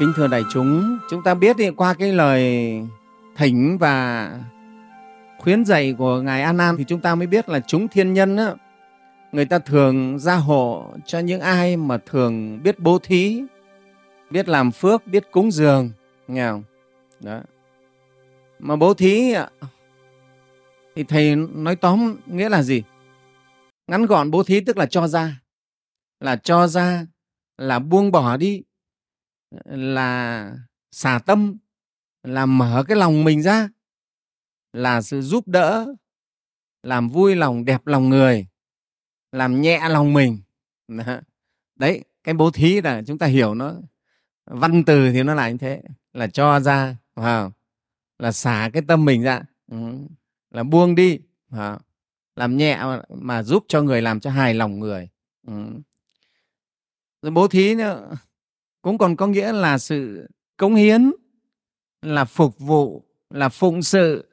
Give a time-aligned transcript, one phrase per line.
[0.00, 2.42] Kính thưa đại chúng, chúng ta biết thì qua cái lời
[3.36, 4.30] thỉnh và
[5.38, 8.36] khuyến dạy của Ngài An Nan thì chúng ta mới biết là chúng thiên nhân
[8.36, 8.54] á,
[9.32, 13.42] người ta thường gia hộ cho những ai mà thường biết bố thí,
[14.30, 15.90] biết làm phước, biết cúng dường,
[16.28, 16.62] nghe không?
[17.20, 17.40] Đó.
[18.58, 19.34] Mà bố thí
[20.96, 22.82] thì thầy nói tóm nghĩa là gì?
[23.86, 25.40] Ngắn gọn bố thí tức là cho ra,
[26.20, 27.06] là cho ra,
[27.58, 28.62] là buông bỏ đi,
[29.64, 30.56] là
[30.90, 31.58] xả tâm,
[32.22, 33.68] là mở cái lòng mình ra,
[34.72, 35.94] là sự giúp đỡ,
[36.82, 38.46] làm vui lòng, đẹp lòng người,
[39.32, 40.42] làm nhẹ lòng mình
[41.76, 43.74] đấy, cái bố thí là chúng ta hiểu nó,
[44.46, 47.50] văn từ thì nó là như thế, là cho ra wow.
[48.18, 49.76] là xả cái tâm mình ra ừ,
[50.50, 51.20] là buông đi
[51.50, 51.78] wow.
[52.36, 55.08] làm nhẹ mà giúp cho người, làm cho hài lòng người
[55.46, 55.52] ừ.
[57.22, 58.16] rồi bố thí nữa
[58.82, 61.12] cũng còn có nghĩa là sự cống hiến,
[62.02, 64.28] là phục vụ, là phụng sự,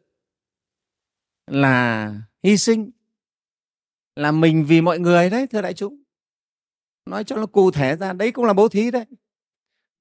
[1.48, 2.92] là hy sinh,
[4.16, 6.04] là mình vì mọi người đấy, thưa đại chúng.
[7.06, 9.06] Nói cho nó cụ thể ra, đấy cũng là bố thí đấy.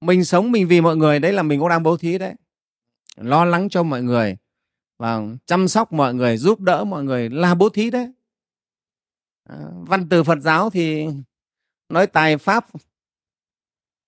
[0.01, 2.33] Mình sống mình vì mọi người, đấy là mình cũng đang bố thí đấy.
[3.15, 4.37] Lo lắng cho mọi người
[4.97, 8.11] và chăm sóc mọi người, giúp đỡ mọi người là bố thí đấy.
[9.43, 11.07] Ờ, văn từ phật giáo thì
[11.89, 12.65] nói tài pháp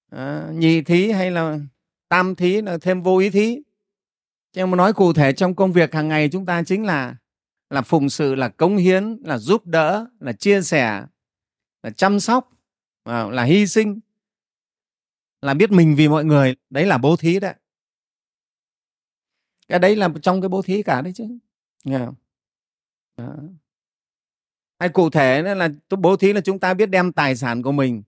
[0.09, 1.59] Ờ, à, nhị thí hay là
[2.09, 3.61] tam thí là thêm vô ý thí.
[4.53, 7.15] Chứ mà nói cụ thể trong công việc hàng ngày chúng ta chính là
[7.69, 11.05] là phụng sự là cống hiến là giúp đỡ là chia sẻ
[11.83, 12.49] là chăm sóc
[13.03, 13.99] à, là hy sinh
[15.41, 16.55] là biết mình vì mọi người.
[16.69, 17.53] Đấy là bố thí đấy.
[19.67, 21.27] Cái đấy là trong cái bố thí cả đấy chứ.
[21.83, 22.15] Nghe không?
[23.17, 23.35] Đó.
[24.79, 27.71] hay cụ thể nữa là bố thí là chúng ta biết đem tài sản của
[27.71, 28.03] mình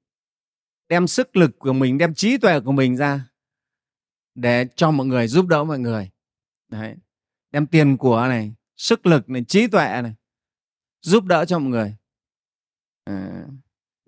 [0.91, 3.29] đem sức lực của mình đem trí tuệ của mình ra
[4.35, 6.11] để cho mọi người giúp đỡ mọi người.
[6.67, 6.95] Đấy.
[7.51, 10.13] Đem tiền của này sức lực này trí tuệ này
[11.01, 11.95] giúp đỡ cho mọi người.
[13.03, 13.47] À,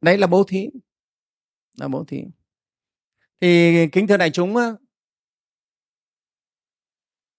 [0.02, 0.70] đấy là bố thí.
[1.78, 2.24] Là bố thí.
[3.42, 4.56] Thì kính thưa đại chúng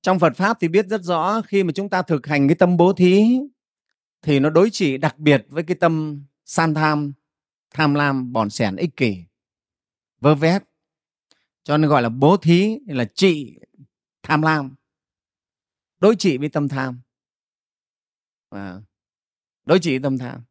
[0.03, 2.77] trong Phật pháp thì biết rất rõ khi mà chúng ta thực hành cái tâm
[2.77, 3.41] bố thí
[4.23, 7.13] thì nó đối trị đặc biệt với cái tâm san tham
[7.71, 9.25] tham lam bòn sẻn ích kỷ
[10.25, 10.63] vơ vét.
[11.65, 13.59] Cho nên gọi là bố thí là trị
[14.23, 14.75] tham lam.
[16.01, 17.01] Đối trị với tâm tham.
[18.51, 18.81] À,
[19.65, 20.45] đối trị tâm tham.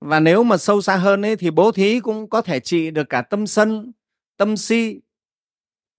[0.00, 3.08] Và nếu mà sâu xa hơn ấy, thì bố thí cũng có thể trị được
[3.08, 3.92] cả tâm sân
[4.36, 5.00] tâm si.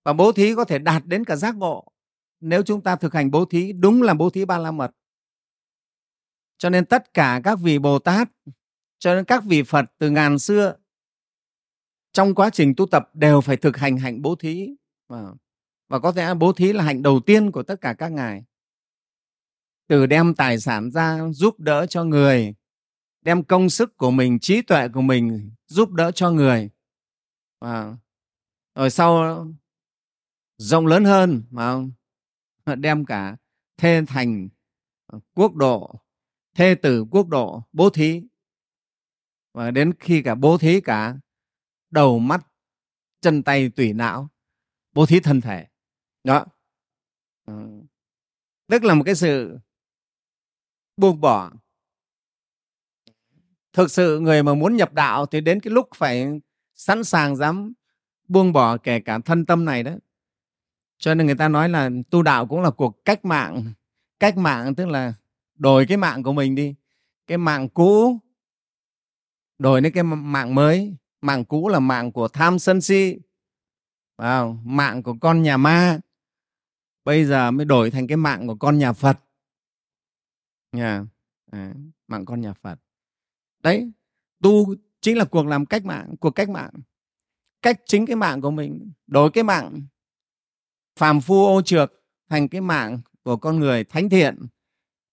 [0.03, 1.91] Và bố thí có thể đạt đến cả giác ngộ
[2.39, 4.91] nếu chúng ta thực hành bố thí đúng là bố thí ba la mật.
[6.57, 8.29] Cho nên tất cả các vị bồ tát
[8.99, 10.75] cho nên các vị phật từ ngàn xưa
[12.11, 14.69] trong quá trình tu tập đều phải thực hành hạnh bố thí.
[15.07, 15.33] Và,
[15.87, 18.43] và có thể bố thí là hạnh đầu tiên của tất cả các ngài.
[19.87, 22.53] Từ đem tài sản ra giúp đỡ cho người
[23.21, 26.69] đem công sức của mình trí tuệ của mình giúp đỡ cho người.
[27.59, 27.97] Và
[28.75, 29.45] rồi sau
[30.57, 31.75] rộng lớn hơn mà
[32.75, 33.37] đem cả
[33.77, 34.49] thê thành
[35.05, 36.01] ờ, quốc độ
[36.55, 38.21] thê tử quốc độ bố thí.
[39.53, 41.17] Và đến khi cả bố thí cả
[41.91, 42.47] đầu mắt,
[43.21, 44.29] chân tay tủy não,
[44.93, 45.67] bố thí thân thể.
[46.23, 46.45] Đó.
[47.45, 47.81] Ừ.
[48.67, 49.57] Tức là một cái sự
[50.97, 51.51] buông bỏ.
[53.73, 56.39] Thực sự người mà muốn nhập đạo thì đến cái lúc phải
[56.75, 57.73] sẵn sàng dám
[58.27, 59.91] buông bỏ kể cả thân tâm này đó.
[60.97, 63.73] Cho nên người ta nói là tu đạo cũng là cuộc cách mạng.
[64.19, 65.13] Cách mạng tức là
[65.55, 66.75] đổi cái mạng của mình đi.
[67.27, 68.19] Cái mạng cũ
[69.59, 73.17] đổi đến cái mạng mới mạng cũ là mạng của tham sân si
[74.17, 75.99] vào mạng của con nhà ma.
[77.03, 79.19] Bây giờ mới đổi thành cái mạng của con nhà phật.
[80.71, 81.05] Yeah.
[81.51, 81.73] à,
[82.07, 82.79] mạng con nhà phật.
[83.59, 83.91] Đấy
[84.41, 86.73] tu chính là cuộc làm cách mạng cuộc cách mạng.
[87.61, 89.81] Cách chính cái mạng của mình đổi cái mạng.
[90.95, 91.93] Phàm phu ô trượt
[92.29, 94.47] thành cái mạng của con người thánh thiện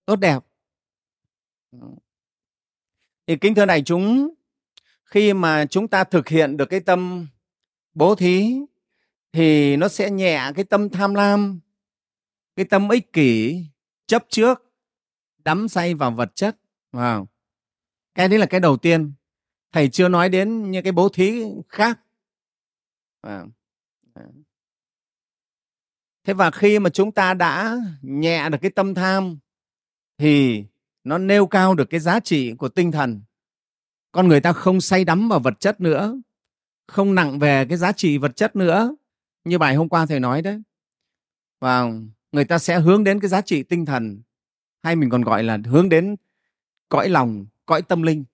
[0.04, 0.38] tốt đẹp.
[3.26, 4.34] Thì kính thưa đại chúng
[5.06, 7.26] khi mà chúng ta thực hiện được cái tâm
[7.94, 8.56] bố thí
[9.32, 11.60] thì nó sẽ nhẹ cái tâm tham lam,
[12.56, 13.62] cái tâm ích kỷ
[14.06, 14.66] chấp trước,
[15.44, 16.56] đắm say vào vật chất
[16.92, 17.26] wow.
[18.14, 19.12] cái đấy là cái đầu tiên
[19.72, 22.00] thầy chưa nói đến những cái bố thí khác
[23.22, 23.50] wow.
[26.24, 29.38] thế và khi mà chúng ta đã nhẹ được cái tâm tham
[30.18, 30.64] thì
[31.04, 33.22] nó nêu cao được cái giá trị của tinh thần
[34.12, 36.20] con người ta không say đắm vào vật chất nữa,
[36.86, 38.96] không nặng về cái giá trị vật chất nữa.
[39.44, 40.62] Như bài hôm qua thầy nói đấy.
[41.60, 41.90] Và
[42.32, 44.22] người ta sẽ hướng đến cái giá trị tinh thần,
[44.82, 46.16] hay mình còn gọi là hướng đến
[46.88, 48.24] cõi lòng, cõi tâm linh.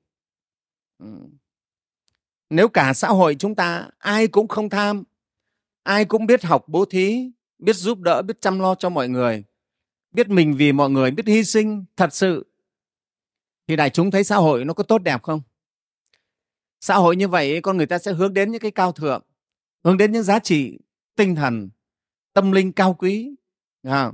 [0.99, 1.07] Ừ.
[2.51, 5.05] Nếu cả xã hội chúng ta, ai cũng không tham,
[5.83, 9.45] ai cũng biết học bố thí, biết giúp đỡ, biết chăm lo cho mọi người,
[10.11, 12.47] biết mình vì mọi người, biết hy sinh thật sự,
[13.67, 15.41] thì đại chúng thấy xã hội nó có tốt đẹp không?
[16.83, 19.23] Xã hội như vậy con người ta sẽ hướng đến những cái cao thượng
[19.85, 20.79] hướng đến những giá trị
[21.17, 21.71] tinh thần
[22.33, 23.35] tâm linh cao quý
[23.83, 24.13] à.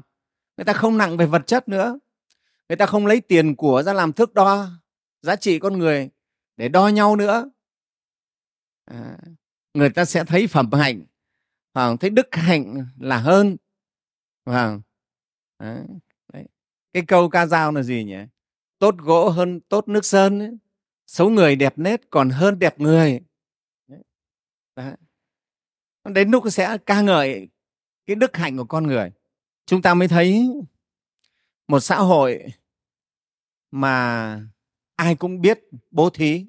[0.56, 1.98] người ta không nặng về vật chất nữa.
[2.68, 4.68] Người ta không lấy tiền của ra làm thước đo
[5.22, 6.10] giá trị con người
[6.56, 7.50] để đo nhau nữa.
[8.84, 9.18] À,
[9.74, 11.02] người ta sẽ thấy phẩm hạnh
[11.72, 13.56] à, thấy đức hạnh là hơn
[14.44, 14.78] à,
[16.32, 16.44] đấy.
[16.92, 18.18] cái câu ca dao là gì nhỉ?
[18.78, 20.50] Tốt gỗ hơn tốt nước sơn ấy
[21.08, 23.20] xấu người đẹp nết còn hơn đẹp người.
[24.76, 24.92] Đấy.
[26.04, 27.48] đến lúc sẽ ca ngợi
[28.06, 29.12] cái đức hạnh của con người.
[29.66, 30.50] Chúng ta mới thấy
[31.68, 32.44] một xã hội
[33.70, 34.40] mà
[34.96, 35.60] ai cũng biết
[35.90, 36.46] bố thí,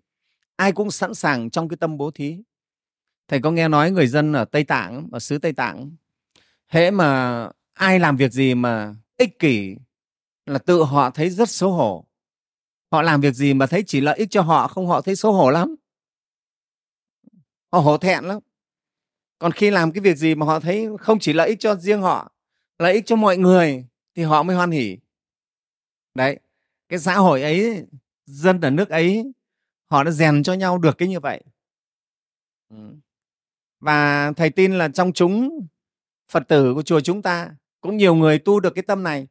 [0.56, 2.44] ai cũng sẵn sàng trong cái tâm bố thí.
[3.28, 5.92] Thầy có nghe nói người dân ở tây tạng, ở xứ tây tạng,
[6.68, 9.76] hễ mà ai làm việc gì mà ích kỷ
[10.46, 12.09] là tự họ thấy rất xấu hổ
[12.92, 15.34] họ làm việc gì mà thấy chỉ lợi ích cho họ không họ thấy xấu
[15.34, 15.76] hổ lắm.
[17.72, 18.40] Họ hổ thẹn lắm.
[19.40, 22.02] Còn khi làm cái việc gì mà họ thấy không chỉ lợi ích cho riêng
[22.02, 22.32] họ
[22.80, 24.98] lợi ích cho mọi người thì họ mới hoan hỉ.
[26.16, 26.40] Đấy
[26.90, 27.86] cái xã hội ấy
[28.26, 29.32] dân ở nước ấy
[29.86, 31.44] họ đã rèn cho nhau được cái như vậy.
[32.70, 32.96] Ừ.
[33.80, 35.68] và thầy tin là trong chúng
[36.32, 37.52] phật tử của chùa chúng ta
[37.82, 39.28] cũng nhiều người tu được cái tâm này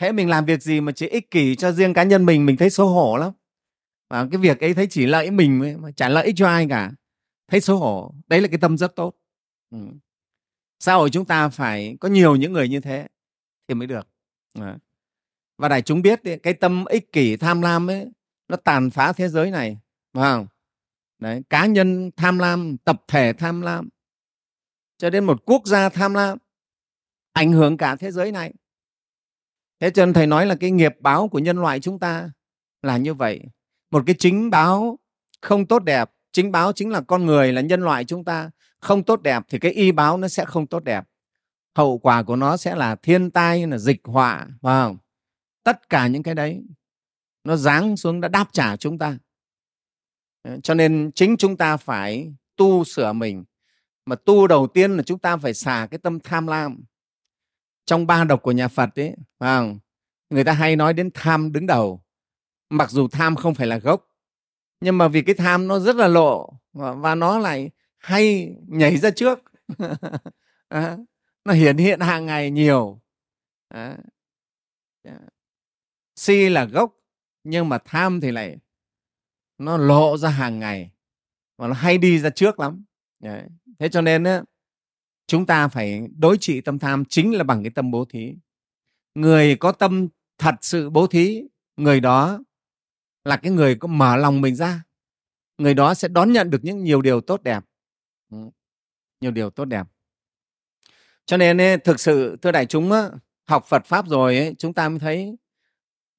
[0.00, 2.46] hễ mình làm việc gì mà chỉ ích kỷ cho riêng cá nhân mình?
[2.46, 3.32] Mình thấy xấu hổ lắm.
[4.08, 6.92] Và cái việc ấy thấy chỉ lợi mình mà chả lợi ích cho ai cả.
[7.48, 8.14] Thấy xấu hổ.
[8.26, 9.14] Đấy là cái tâm rất tốt.
[9.70, 9.78] Ừ.
[10.78, 13.06] xã hội chúng ta phải có nhiều những người như thế
[13.68, 14.08] thì mới được.
[15.58, 18.10] Và đại chúng biết cái tâm ích kỷ, tham lam ấy,
[18.48, 19.78] nó tàn phá thế giới này,
[20.14, 20.46] phải không?
[21.18, 23.88] Đấy, cá nhân tham lam, tập thể tham lam.
[24.98, 26.38] Cho đến một quốc gia tham lam,
[27.32, 28.52] ảnh hưởng cả thế giới này
[29.80, 32.30] thế cho nên thầy nói là cái nghiệp báo của nhân loại chúng ta
[32.82, 33.40] là như vậy.
[33.90, 34.98] Một cái chính báo
[35.40, 38.50] không tốt đẹp, chính báo chính là con người, là nhân loại chúng ta,
[38.80, 41.04] không tốt đẹp thì cái y báo nó sẽ không tốt đẹp.
[41.74, 44.98] Hậu quả của nó sẽ là thiên tai, là dịch họa, phải không?
[45.64, 46.62] Tất cả những cái đấy,
[47.44, 49.18] nó giáng xuống đã đáp trả chúng ta.
[50.62, 53.44] Cho nên chính chúng ta phải tu sửa mình.
[54.06, 56.84] Mà tu đầu tiên là chúng ta phải xả cái tâm tham lam
[57.84, 59.78] trong ba độc của nhà phật ấy phải không?
[60.30, 62.04] người ta hay nói đến tham đứng đầu.
[62.70, 64.06] Mặc dù tham không phải là gốc
[64.80, 69.10] nhưng mà vì cái tham nó rất là lộ và, nó lại hay nhảy ra
[69.10, 69.38] trước.
[70.70, 70.96] À,
[71.44, 73.00] nó hiển hiện hàng ngày nhiều.
[73.68, 73.98] À,
[76.16, 76.96] si là gốc
[77.44, 78.56] nhưng mà tham thì lại
[79.58, 80.90] nó lộ ra hàng ngày
[81.56, 82.84] và nó hay đi ra trước lắm.
[83.20, 83.42] Đấy.
[83.78, 84.42] thế cho nên á,
[85.30, 88.34] chúng ta phải đối trị tâm tham chính là bằng cái tâm bố thí.
[89.14, 91.42] Người có tâm thật sự bố thí,
[91.76, 92.38] người đó
[93.24, 94.82] là cái người có mở lòng mình ra.
[95.58, 97.64] Người đó sẽ đón nhận được những nhiều điều tốt đẹp.
[98.30, 98.36] Ừ,
[99.20, 99.86] nhiều điều tốt đẹp.
[101.26, 102.90] Cho nên thực sự, thưa đại chúng
[103.46, 105.36] học Phật pháp rồi chúng ta mới thấy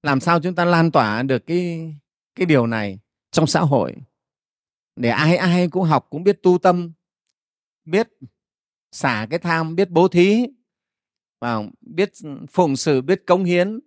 [0.03, 1.93] làm sao chúng ta lan tỏa được cái
[2.35, 2.99] cái điều này
[3.31, 3.95] trong xã hội.
[4.95, 6.91] Để ai ai cũng học, cũng biết tu tâm,
[7.85, 8.09] biết
[8.91, 10.47] xả cái tham biết bố thí
[11.39, 12.11] và biết
[12.49, 13.79] phụng sự biết cống hiến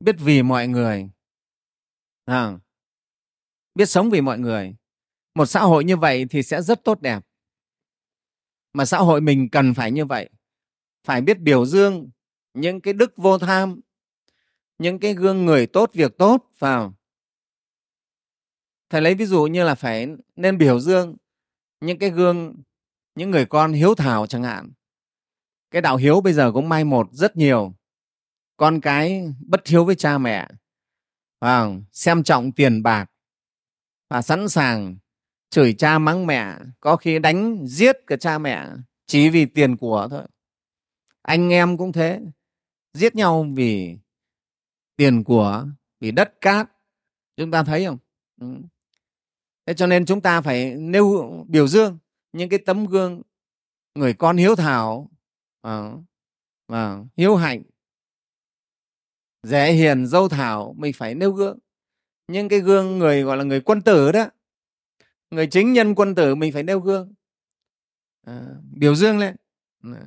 [0.00, 1.10] biết vì mọi người.
[2.24, 2.58] À,
[3.74, 4.76] biết sống vì mọi người.
[5.34, 7.20] Một xã hội như vậy thì sẽ rất tốt đẹp.
[8.72, 10.30] Mà xã hội mình cần phải như vậy.
[11.04, 12.10] Phải biết biểu dương
[12.54, 13.80] những cái đức vô tham
[14.78, 16.94] những cái gương người tốt việc tốt vào.
[18.90, 21.16] Thầy lấy ví dụ như là phải nên biểu dương
[21.80, 22.62] những cái gương
[23.14, 24.72] những người con hiếu thảo chẳng hạn.
[25.70, 27.74] Cái đạo hiếu bây giờ cũng mai một rất nhiều.
[28.56, 30.48] Con cái bất hiếu với cha mẹ
[31.40, 33.10] à, xem trọng tiền bạc
[34.10, 34.96] và sẵn sàng
[35.50, 38.68] chửi cha mắng mẹ có khi đánh giết cả cha mẹ
[39.06, 40.26] chỉ vì tiền của thôi.
[41.22, 42.20] Anh em cũng thế
[42.94, 43.98] giết nhau vì
[44.96, 45.66] tiền của
[46.00, 46.70] vì đất cát.
[47.36, 47.98] Chúng ta thấy không?
[48.40, 48.46] Ừ.
[49.66, 51.98] thế cho nên chúng ta phải nêu biểu dương
[52.34, 53.22] những cái tấm gương
[53.94, 55.10] người con hiếu thảo
[55.62, 55.90] à,
[56.66, 57.62] à, hiếu hạnh.
[59.42, 61.58] Dễ hiền dâu thảo mình phải nêu gương.
[62.28, 64.26] Những cái gương người gọi là người quân tử đó
[65.30, 67.14] người chính nhân quân tử mình phải nêu gương.
[68.26, 69.36] À, biểu dương lên.
[69.82, 70.06] À.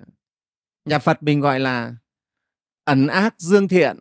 [0.86, 1.96] nhà phật mình gọi là
[2.84, 4.00] ẩn ác dương thiện.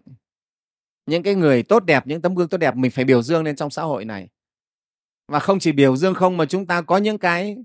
[1.07, 3.57] Những cái người tốt đẹp những tấm gương tốt đẹp mình phải biểu dương lên
[3.57, 4.29] trong xã hội này.
[5.29, 7.57] Và không chỉ biểu dương không mà chúng ta có những cái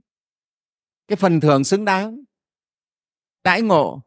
[1.08, 2.24] cái phần thưởng xứng đáng.
[3.44, 4.02] Đãi ngộ.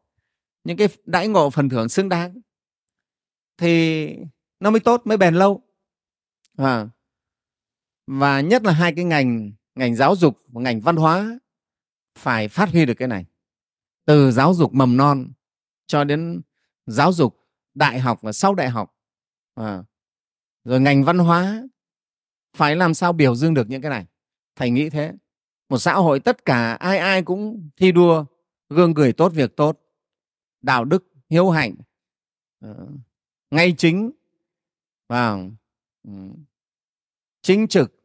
[0.63, 2.41] Những cái đãi ngộ phần thưởng xứng đáng.
[3.57, 4.07] Thì
[4.59, 5.61] nó mới tốt, mới bền lâu.
[6.57, 6.87] À.
[8.07, 11.39] và nhất là hai cái ngành ngành giáo dục và ngành văn hóa
[12.17, 13.25] phải phát huy được cái này.
[14.05, 15.31] Từ giáo dục mầm non
[15.87, 16.41] cho đến
[16.85, 18.95] giáo dục đại học và sau đại học.
[19.55, 19.83] À.
[20.63, 21.63] rồi ngành văn hóa
[22.55, 24.05] phải làm sao biểu dương được những cái này.
[24.55, 25.13] Thầy nghĩ thế
[25.69, 28.25] một xã hội tất cả ai ai cũng thi đua,
[28.69, 29.81] gương cười tốt việc tốt,
[30.61, 31.75] đạo đức hiếu hạnh
[32.59, 32.87] ờ,
[33.51, 34.11] ngay chính
[35.07, 35.37] và
[37.41, 38.03] chính trực,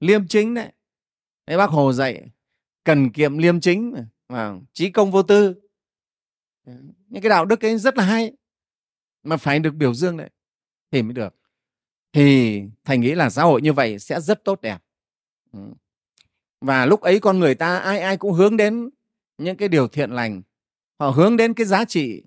[0.00, 0.72] liêm chính đấy.
[1.46, 2.30] Đấy, bác hồ dạy,
[2.84, 3.94] cần kiệm liêm chính
[4.28, 5.54] và trí công vô tư.
[6.66, 6.72] Ừ,
[7.08, 8.32] những cái đạo đức ấy rất là hay,
[9.22, 10.30] mà phải được biểu dương đấy
[10.90, 11.34] thì mới được.
[12.12, 14.78] Thì thành nghĩ là xã hội như vậy sẽ rất tốt đẹp.
[15.52, 15.58] Ừ
[16.60, 18.90] và lúc ấy con người ta, ai ai cũng hướng đến
[19.38, 20.42] những cái điều thiện lành
[20.98, 22.24] họ hướng đến cái giá trị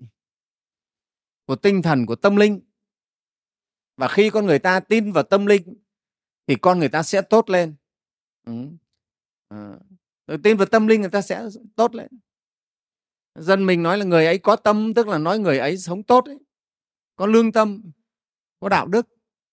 [1.46, 2.60] của tinh thần, của tâm linh
[3.96, 5.74] và khi con người ta tin vào tâm linh,
[6.46, 7.74] thì con người ta sẽ tốt lên
[8.46, 8.52] ừ.
[9.48, 9.78] à.
[10.26, 12.08] Rồi tin vào tâm linh, người ta sẽ tốt lên
[13.34, 16.24] dân mình nói là người ấy có tâm, tức là nói người ấy sống tốt
[16.24, 16.38] ấy.
[17.16, 17.82] có lương tâm,
[18.60, 19.08] có đạo đức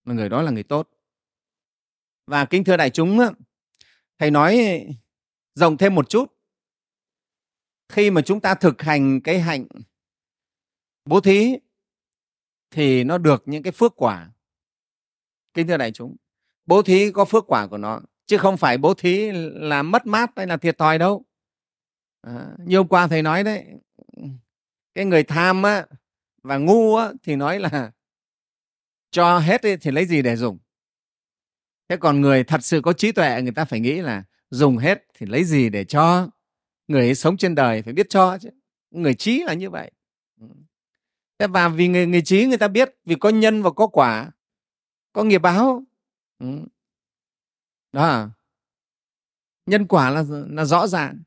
[0.06, 0.90] là người đó là người tốt
[2.28, 3.20] và kính thưa đại chúng
[4.22, 4.86] thầy nói
[5.56, 6.34] rộng thêm một chút.
[7.90, 9.68] Khi mà chúng ta thực hành cái hạnh
[11.06, 11.58] bố thí
[12.72, 14.32] thì nó được những cái phước quả.
[15.54, 16.16] Kính thưa đại chúng
[16.66, 20.32] bố thí có phước quả của nó chứ không phải bố thí là mất mát
[20.36, 21.26] hay là thiệt thòi đâu.
[22.22, 23.66] À, như hôm qua thầy nói đấy
[24.94, 25.86] cái người tham á,
[26.44, 27.92] và ngu á, thì nói là
[29.12, 30.60] cho hết ấy, thì lấy gì để dùng?
[31.92, 35.06] Thế còn người thật sự có trí tuệ người ta phải nghĩ là dùng hết
[35.14, 36.30] thì lấy gì để cho
[36.88, 38.50] người ấy sống trên đời phải biết cho chứ.
[38.92, 39.92] Người trí là như vậy.
[40.40, 40.48] Ừ.
[41.40, 44.32] Thế và vì người người trí người ta biết vì có nhân và có quả
[45.14, 45.84] có nghiệp báo.
[46.40, 46.48] Ừ.
[47.92, 48.30] Đó.
[49.66, 51.24] Nhân quả là là rõ ràng.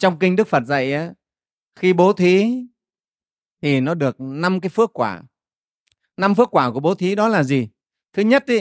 [0.00, 1.10] Trong kinh đức phật dạy
[1.76, 2.64] khi bố thí
[3.62, 5.22] thì nó được năm cái phước quả.
[6.16, 7.68] Năm phước quả của bố thí đó là gì?
[8.12, 8.60] Thứ nhất ý,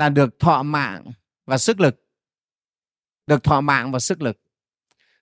[0.00, 1.04] là được thọ mạng
[1.46, 2.04] và sức lực.
[3.26, 4.40] Được thọ mạng và sức lực.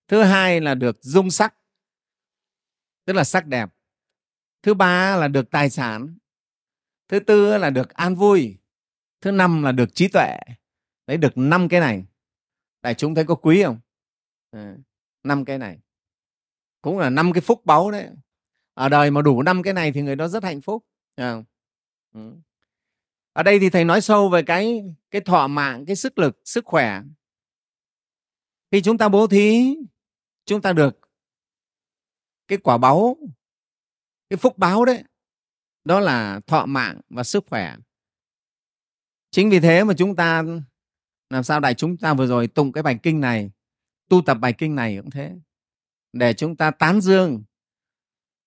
[0.09, 1.55] Thứ hai là được dung sắc,
[3.05, 3.71] tức là sắc đẹp.
[4.63, 6.19] Thứ ba là được tài sản.
[7.09, 8.59] Thứ tư là được an vui.
[9.21, 10.39] Thứ năm là được trí tuệ.
[11.07, 12.05] Đấy, được năm cái này.
[12.83, 13.81] Đại chúng thấy có quý không?
[14.51, 14.77] Ờ,
[15.23, 15.79] năm cái này.
[16.83, 18.09] Cũng là năm cái phúc báu đấy.
[18.75, 20.85] Ở đời mà đủ năm cái này thì người đó rất hạnh phúc.
[21.17, 21.43] Ừ
[23.39, 26.65] ở đây thì thầy nói sâu về cái cái thọ mạng cái sức lực sức
[26.65, 27.03] khỏe.
[28.71, 29.77] Khi chúng ta bố thí
[30.47, 31.01] chúng ta được
[32.49, 33.17] cái quả báu
[34.31, 35.05] cái phúc báo đấy.
[35.85, 37.77] Đó là thọ mạng và sức khỏe.
[39.31, 40.43] Chính vì thế mà chúng ta
[41.31, 43.51] làm sao đại chúng ta vừa rồi tụng cái bài kinh này
[44.09, 45.37] tu tập bài kinh này cũng thế.
[46.13, 47.45] Để chúng ta tán dương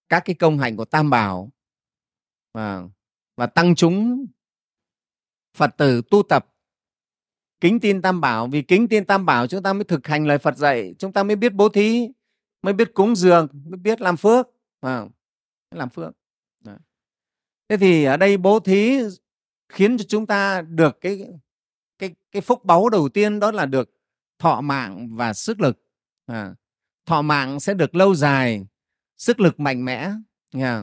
[0.10, 1.52] các cái công hạnh của tam bảo
[2.54, 2.84] và,
[3.38, 4.26] và tăng chúng
[5.58, 6.48] phật tử tu tập.
[7.60, 10.38] Kính tin tam bảo vì kính tin tam bảo chúng ta mới thực hành lời
[10.38, 12.08] phật dạy chúng ta mới biết bố thí
[12.62, 14.48] mới biết cúng dường mới biết làm phước.
[14.82, 15.06] À,
[15.72, 16.14] làm phước.
[16.60, 16.78] Đó.
[17.70, 19.00] thế thì ở đây bố thí
[19.70, 21.28] khiến cho chúng ta được cái
[22.00, 23.90] cái cái phúc báu đầu tiên đó là được
[24.40, 25.86] thọ mạng và sức lực.
[26.26, 26.56] À,
[27.06, 28.66] thọ mạng sẽ được lâu dài
[29.18, 30.12] sức lực mạnh mẽ.
[30.54, 30.82] Nghe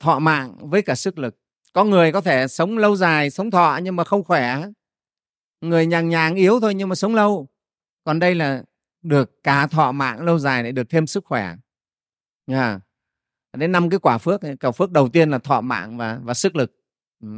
[0.00, 1.36] thọ mạng với cả sức lực
[1.72, 4.62] có người có thể sống lâu dài, sống thọ nhưng mà không khỏe.
[5.60, 7.48] Người nhàng nhàng yếu thôi nhưng mà sống lâu.
[8.04, 8.62] Còn đây là
[9.02, 11.54] được cả thọ mạng lâu dài lại được thêm sức khỏe.
[12.46, 12.80] Nha.
[13.56, 16.56] Đến năm cái quả phước quả phước đầu tiên là thọ mạng và và sức
[16.56, 16.76] lực.
[17.22, 17.28] Ừ.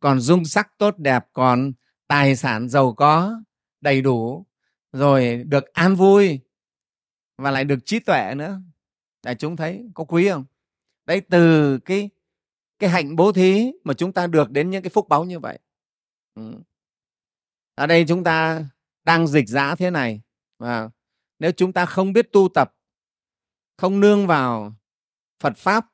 [0.00, 1.72] còn dung sắc tốt đẹp, còn
[2.06, 3.42] tài sản giàu có,
[3.80, 4.46] đầy đủ,
[4.92, 6.40] rồi được an vui
[7.38, 8.60] và lại được trí tuệ nữa.
[9.22, 10.44] Đại chúng thấy, có quý không?
[11.06, 12.10] Đấy, từ cái
[12.78, 15.58] cái hạnh bố thí mà chúng ta được đến những cái phúc báu như vậy
[16.34, 16.54] ừ.
[17.74, 18.64] ở đây chúng ta
[19.04, 20.20] đang dịch giã thế này
[20.58, 20.90] và
[21.38, 22.74] nếu chúng ta không biết tu tập
[23.76, 24.74] không nương vào
[25.40, 25.86] phật pháp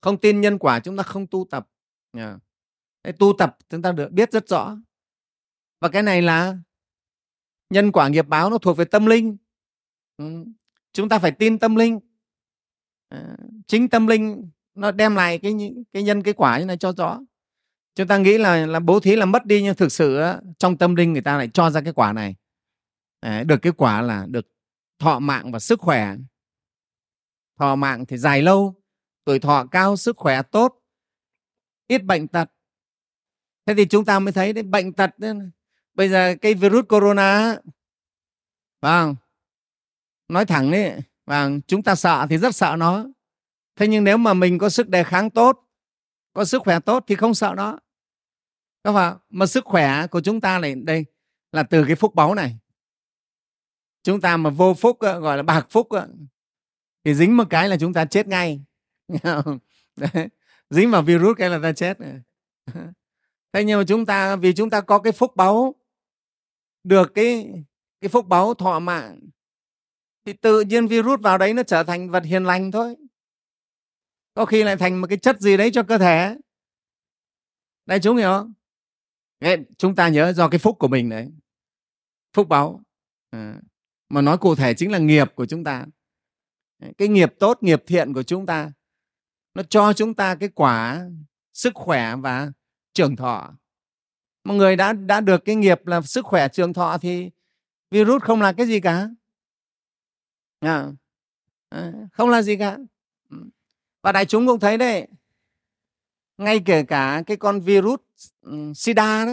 [0.00, 1.68] không tin nhân quả chúng ta không tu tập
[2.12, 2.38] yeah.
[3.18, 4.76] tu tập chúng ta được biết rất rõ
[5.80, 6.56] và cái này là
[7.70, 9.36] nhân quả nghiệp báo nó thuộc về tâm linh
[10.16, 10.44] ừ.
[10.92, 12.00] chúng ta phải tin tâm linh
[13.08, 15.54] à, chính tâm linh nó đem lại cái
[15.92, 17.20] cái nhân cái quả như này cho rõ.
[17.94, 20.20] Chúng ta nghĩ là là bố thí là mất đi nhưng thực sự
[20.58, 22.34] trong tâm linh người ta lại cho ra cái quả này.
[23.20, 24.46] À, được cái quả là được
[24.98, 26.16] thọ mạng và sức khỏe.
[27.58, 28.74] Thọ mạng thì dài lâu
[29.24, 30.82] tuổi thọ cao sức khỏe tốt
[31.86, 32.50] ít bệnh tật.
[33.66, 35.34] Thế thì chúng ta mới thấy đấy bệnh tật đấy.
[35.94, 37.56] bây giờ cái virus corona
[38.82, 39.14] vâng
[40.28, 43.06] nói thẳng đấy vâng chúng ta sợ thì rất sợ nó
[43.76, 45.58] thế nhưng nếu mà mình có sức đề kháng tốt,
[46.32, 47.78] có sức khỏe tốt thì không sợ nó.
[48.84, 51.04] Các bạn, mà sức khỏe của chúng ta này, đây
[51.52, 52.58] là từ cái phúc báu này.
[54.02, 55.88] Chúng ta mà vô phúc gọi là bạc phúc
[57.04, 58.64] thì dính một cái là chúng ta chết ngay.
[60.70, 61.98] Dính vào virus cái là ta chết.
[63.52, 65.74] Thế nhưng mà chúng ta, vì chúng ta có cái phúc báu,
[66.84, 67.52] được cái
[68.00, 69.20] cái phúc báu thọ mạng,
[70.26, 72.96] thì tự nhiên virus vào đấy nó trở thành vật hiền lành thôi
[74.34, 76.36] có khi lại thành một cái chất gì đấy cho cơ thể.
[77.86, 78.52] Đây chúng hiểu không?
[79.78, 81.30] Chúng ta nhớ do cái phúc của mình đấy.
[82.32, 82.80] Phúc báu
[83.30, 83.60] à,
[84.08, 85.86] mà nói cụ thể chính là nghiệp của chúng ta.
[86.98, 88.72] Cái nghiệp tốt nghiệp thiện của chúng ta
[89.54, 91.06] nó cho chúng ta cái quả
[91.52, 92.52] sức khỏe và
[92.92, 93.54] trường thọ.
[94.44, 97.30] Mọi người đã đã được cái nghiệp là sức khỏe trường thọ thì
[97.90, 99.08] virus không là cái gì cả.
[100.60, 100.92] À,
[101.68, 102.78] à, không là gì cả
[104.02, 105.06] và đại chúng cũng thấy đấy
[106.38, 108.00] ngay kể cả cái con virus
[108.42, 109.32] um, sida đó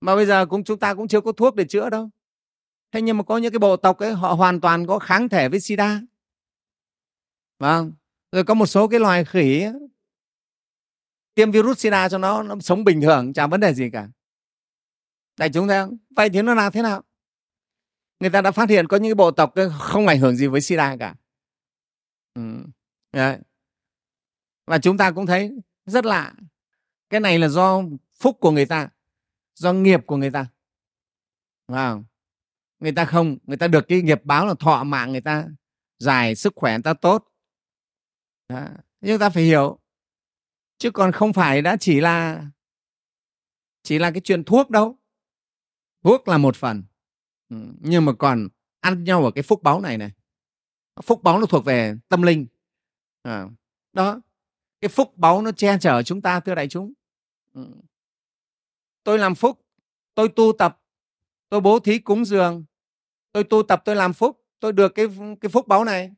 [0.00, 2.10] mà bây giờ cũng chúng ta cũng chưa có thuốc để chữa đâu.
[2.92, 5.48] Thế nhưng mà có những cái bộ tộc ấy họ hoàn toàn có kháng thể
[5.48, 6.00] với sida.
[7.58, 7.92] Vâng.
[8.32, 9.72] Rồi có một số cái loài khỉ ấy,
[11.34, 14.08] tiêm virus sida cho nó nó sống bình thường chả vấn đề gì cả.
[15.36, 15.96] Đại chúng thấy không?
[16.10, 17.02] Vậy thì nó là thế nào?
[18.20, 20.60] Người ta đã phát hiện có những cái bộ tộc không ảnh hưởng gì với
[20.60, 21.14] sida cả
[22.38, 22.66] ừ.
[23.12, 23.38] Đấy.
[24.66, 25.52] và chúng ta cũng thấy
[25.86, 26.34] rất lạ
[27.10, 27.82] cái này là do
[28.14, 28.88] phúc của người ta,
[29.54, 30.46] do nghiệp của người ta
[31.68, 32.02] wow.
[32.78, 35.48] người ta không, người ta được cái nghiệp báo là thọ mạng người ta
[35.98, 37.28] dài sức khỏe người ta tốt
[38.48, 38.66] Đó.
[39.00, 39.78] nhưng ta phải hiểu,
[40.78, 42.46] chứ còn không phải đã chỉ là
[43.82, 44.98] chỉ là cái chuyện thuốc đâu
[46.04, 46.84] thuốc là một phần
[47.48, 47.56] ừ.
[47.80, 48.48] nhưng mà còn
[48.80, 50.10] ăn nhau ở cái phúc báu này này
[51.02, 52.46] phúc báu nó thuộc về tâm linh.
[53.22, 53.46] À,
[53.92, 54.20] đó
[54.80, 56.92] cái phúc báu nó che chở chúng ta thưa đại chúng.
[57.52, 57.66] Ừ.
[59.04, 59.66] Tôi làm phúc
[60.14, 60.80] tôi tu tập
[61.48, 62.64] tôi bố thí cúng dường.
[63.32, 65.06] Tôi tu tập tôi làm phúc tôi được cái
[65.40, 66.10] cái phúc báu này.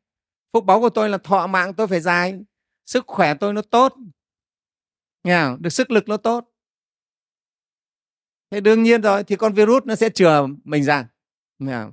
[0.52, 2.40] Phúc báu của tôi là thọ mạng tôi phải dài
[2.86, 3.94] sức khỏe tôi nó tốt.
[5.24, 5.62] Nghe không?
[5.62, 6.52] được sức lực nó tốt.
[8.50, 11.08] Thế đương nhiên rồi thì con virus nó sẽ chừa mình ra.
[11.58, 11.92] Nghe không?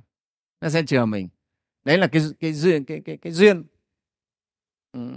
[0.60, 1.28] nó sẽ chừa mình
[1.88, 3.64] đấy là cái cái duyên cái cái cái duyên.
[4.92, 5.10] Ừ.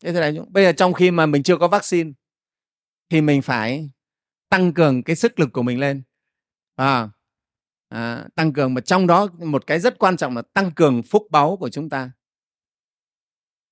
[0.00, 2.12] thế này bây giờ trong khi mà mình chưa có vaccine
[3.08, 3.90] thì mình phải
[4.48, 6.02] tăng cường cái sức lực của mình lên.
[6.76, 7.08] À,
[7.88, 11.26] à, tăng cường mà trong đó một cái rất quan trọng là tăng cường phúc
[11.30, 12.10] báu của chúng ta.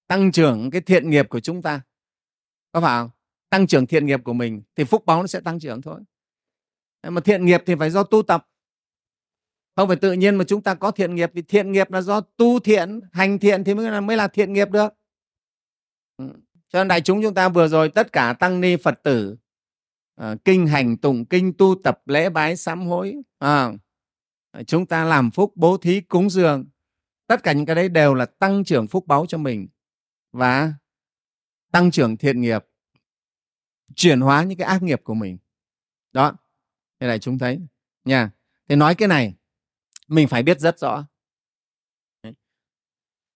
[0.07, 1.81] Tăng trưởng cái thiện nghiệp của chúng ta.
[2.73, 3.11] Có phải không?
[3.51, 6.01] Tăng trưởng thiện nghiệp của mình thì phúc báu nó sẽ tăng trưởng thôi.
[7.09, 8.47] Mà thiện nghiệp thì phải do tu tập
[9.79, 12.21] không phải tự nhiên mà chúng ta có thiện nghiệp vì thiện nghiệp là do
[12.21, 14.93] tu thiện hành thiện thì mới là mới là thiện nghiệp được.
[16.17, 16.25] Ừ,
[16.69, 19.37] cho nên đại chúng chúng ta vừa rồi tất cả tăng ni phật tử
[20.21, 23.15] uh, kinh hành tụng kinh tu tập lễ bái sám hối
[23.45, 23.75] uh,
[24.67, 26.67] chúng ta làm phúc bố thí cúng dường
[27.27, 29.69] tất cả những cái đấy đều là tăng trưởng phúc báu cho mình
[30.33, 30.73] và
[31.73, 32.67] tăng trưởng thiện nghiệp
[33.95, 35.39] chuyển hóa những cái ác nghiệp của mình.
[36.13, 36.33] Đó
[37.01, 37.61] thế này chúng thấy
[38.05, 38.31] nha.
[38.69, 39.38] Thì nói cái này
[40.09, 41.07] mình phải biết rất rõ.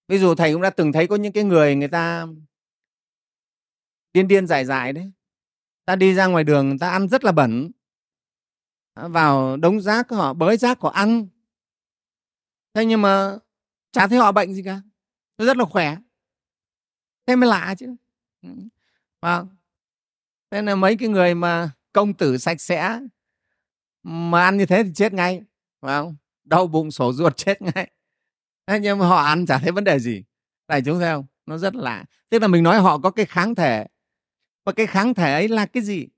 [0.09, 2.27] Ví dụ thầy cũng đã từng thấy có những cái người người ta
[4.13, 5.13] điên điên dại dại đấy.
[5.85, 7.71] Ta đi ra ngoài đường, ta ăn rất là bẩn.
[8.95, 11.29] Vào đống rác, họ bới rác, họ ăn.
[12.75, 13.39] Thế nhưng mà
[13.93, 14.83] chả thấy họ bệnh gì cả.
[15.39, 15.97] Rất là khỏe.
[17.27, 17.97] Thế mới lạ chứ.
[19.21, 19.45] Và
[20.51, 23.01] thế là mấy cái người mà công tử sạch sẽ
[24.03, 25.43] mà ăn như thế thì chết ngay,
[25.81, 26.17] phải không?
[26.45, 27.91] Đau bụng sổ ruột chết ngay.
[28.67, 30.25] Thế nhưng mà họ ăn chả thấy vấn đề gì.
[30.69, 31.27] Đại chúng thấy không?
[31.47, 32.05] Nó rất lạ.
[32.29, 33.87] Tức là mình nói họ có cái kháng thể.
[34.65, 36.09] Và cái kháng thể ấy là cái gì?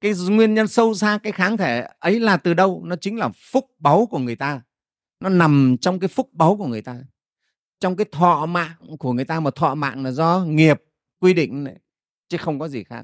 [0.00, 2.82] Cái nguyên nhân sâu xa cái kháng thể ấy là từ đâu?
[2.84, 4.62] Nó chính là phúc báu của người ta.
[5.20, 6.98] Nó nằm trong cái phúc báu của người ta.
[7.80, 10.82] Trong cái thọ mạng của người ta mà thọ mạng là do nghiệp
[11.20, 11.76] quy định này,
[12.28, 13.02] chứ không có gì khác.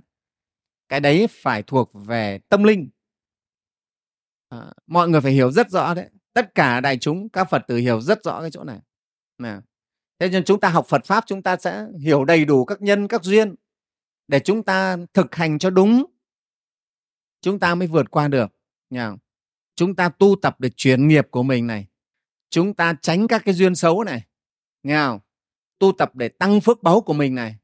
[0.88, 2.90] Cái đấy phải thuộc về tâm linh.
[4.48, 6.09] À, mọi người phải hiểu rất rõ đấy
[6.42, 8.79] tất cả đại chúng các phật tử hiểu rất rõ cái chỗ này.
[9.38, 9.62] Nào
[10.18, 13.09] thế nên chúng ta học phật pháp chúng ta sẽ hiểu đầy đủ các nhân
[13.09, 13.55] các duyên
[14.29, 16.05] để chúng ta thực hành cho đúng.
[17.40, 18.50] Chúng ta mới vượt qua được.
[18.90, 19.12] Nha
[19.76, 21.87] chúng ta tu tập để chuyển nghiệp của mình này.
[22.50, 24.26] Chúng ta tránh các cái duyên xấu này.
[24.83, 25.20] Nghe không
[25.79, 27.57] tu tập để tăng phước báu của mình này.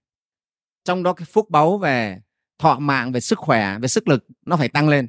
[0.84, 2.20] Trong đó cái phước báu về
[2.58, 5.08] thọ mạng về sức khỏe về sức lực nó phải tăng lên.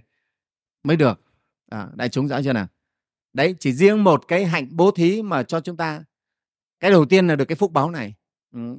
[0.83, 1.21] Mới được.
[1.69, 2.67] À, đại chúng rõ chưa nào?
[3.33, 6.03] Đấy chỉ riêng một cái hạnh bố thí mà cho chúng ta.
[6.79, 8.15] Cái đầu tiên là được cái phúc báo này.
[8.53, 8.77] Ừ.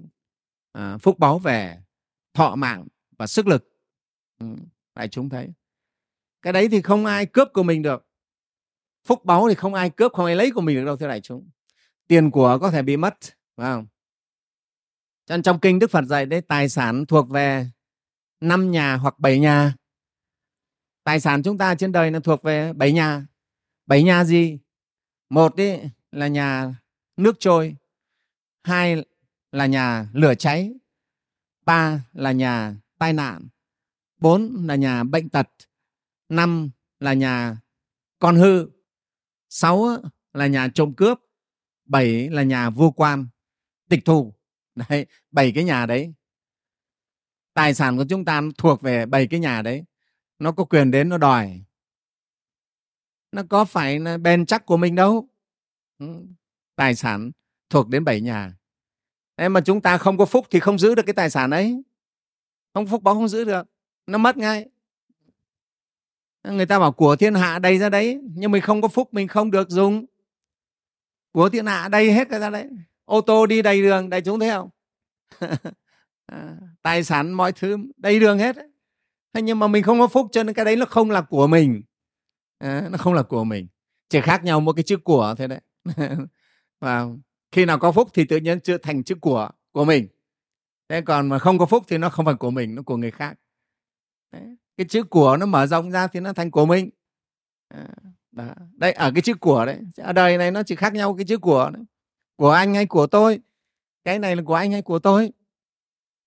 [0.72, 1.78] à, phúc báo về
[2.34, 2.86] thọ mạng
[3.18, 3.68] và sức lực.
[4.40, 4.46] Ừ.
[4.94, 5.48] đại chúng thấy.
[6.42, 8.06] Cái đấy thì không ai cướp của mình được.
[9.04, 11.20] Phúc báu thì không ai cướp không ai lấy của mình được đâu thưa đại
[11.20, 11.50] chúng.
[12.06, 13.14] Tiền của có thể bị mất
[13.56, 13.86] phải không?
[15.26, 17.66] Cho nên trong kinh đức phật dạy đấy tài sản thuộc về
[18.40, 19.74] năm nhà hoặc bảy nhà.
[21.04, 23.26] Tài sản chúng ta trên đời nó thuộc về bảy nhà
[23.88, 24.58] bảy nhà gì?
[25.30, 25.72] Một ý,
[26.12, 26.74] là nhà
[27.16, 27.76] nước trôi
[28.62, 29.04] hai
[29.52, 30.74] là nhà lửa cháy
[31.64, 33.48] ba là nhà tai nạn
[34.18, 35.48] bốn là nhà bệnh tật
[36.28, 36.70] năm
[37.00, 37.56] là nhà
[38.18, 38.68] con hư
[39.48, 39.86] sáu
[40.32, 41.18] là nhà trộm cướp
[41.84, 43.26] bảy là nhà vua quan
[43.88, 44.34] tịch thu.
[44.74, 46.14] Đấy bảy cái nhà đấy.
[47.54, 49.84] Tài sản của chúng ta thuộc về bảy cái nhà đấy.
[50.38, 51.62] Nó có quyền đến nó đòi
[53.32, 55.28] nó có phải là bền chắc của mình đâu.
[55.98, 56.06] Ừ,
[56.76, 57.30] tài sản
[57.70, 58.52] thuộc đến bảy nhà.
[59.36, 61.82] Thế mà chúng ta không có phúc thì không giữ được cái tài sản ấy.
[62.74, 63.66] Không phúc báo không giữ được.
[64.06, 64.68] Nó mất ngay.
[66.44, 69.28] Người ta bảo của thiên hạ đầy ra đấy nhưng mình không có phúc mình
[69.28, 70.06] không được dùng.
[71.32, 72.68] Của thiên hạ đầy hết ra đấy.
[73.04, 74.70] Ô tô đi đầy đường đại chúng thấy không?
[76.32, 78.56] À, tài sản mọi thứ đầy đường hết
[79.32, 81.46] thế nhưng mà mình không có phúc cho nên cái đấy nó không là của
[81.46, 81.82] mình
[82.58, 83.68] à, nó không là của mình.
[84.08, 85.60] Chỉ khác nhau một cái chữ của thế đấy.
[86.80, 87.06] Và
[87.52, 90.08] khi nào có phúc thì tự nhiên chưa thành chữ của của mình.
[90.88, 93.10] Thế còn mà không có phúc thì nó không phải của mình nó của người
[93.10, 93.38] khác.
[94.32, 94.56] Đấy.
[94.76, 96.90] cái chữ của nó mở rộng ra thì nó thành của mình.
[97.68, 97.88] À,
[98.30, 98.54] đó.
[98.72, 101.38] đây ở cái chữ của đấy ở đời này nó chỉ khác nhau cái chữ
[101.38, 101.84] của đấy.
[102.36, 103.40] của anh hay của tôi
[104.08, 105.32] cái này là của anh hay của tôi.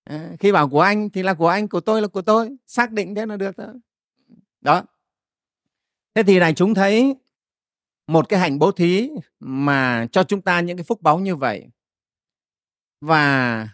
[0.04, 2.56] À, khi bảo của anh thì là của anh của tôi là của tôi.
[2.66, 3.66] Xác định thế là được đó
[4.60, 4.82] đó
[6.14, 7.14] thế thì này, chúng thấy
[8.06, 11.68] một cái hành bố thí mà cho chúng ta những cái phúc báu như vậy.
[13.00, 13.68] Và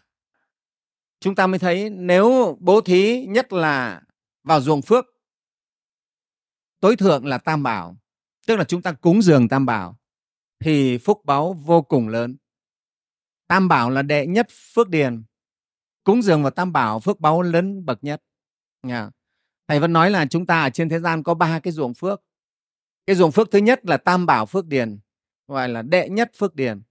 [1.21, 4.03] chúng ta mới thấy nếu bố thí nhất là
[4.45, 5.07] vào ruộng phước,
[6.81, 7.97] tối thượng là tam bảo,
[8.47, 9.99] tức là chúng ta cúng dường tam bảo,
[10.61, 12.37] thì phúc báu vô cùng lớn.
[13.47, 15.25] Tam bảo là đệ nhất phước điền,
[16.05, 18.23] cúng dường vào tam bảo phước báu lớn bậc nhất.
[19.69, 22.23] Thầy vẫn nói là chúng ta ở trên thế gian có ba cái ruộng phước
[23.09, 24.99] cái ruộng phước thứ nhất là tam bảo phước điền
[25.47, 26.83] gọi là đệ nhất phước điền.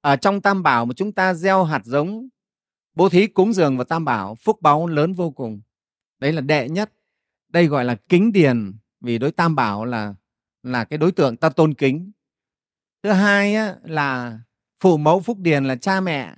[0.00, 2.28] Ở trong tam bảo mà chúng ta gieo hạt giống
[2.94, 5.60] bố thí cúng dường vào tam bảo phúc báu lớn vô cùng.
[6.18, 6.92] Đấy là đệ nhất.
[7.48, 10.14] Đây gọi là kính điền vì đối tam bảo là
[10.62, 12.12] là cái đối tượng ta tôn kính.
[13.02, 14.40] Thứ hai á, là
[14.80, 16.34] phụ mẫu phúc điền là cha mẹ.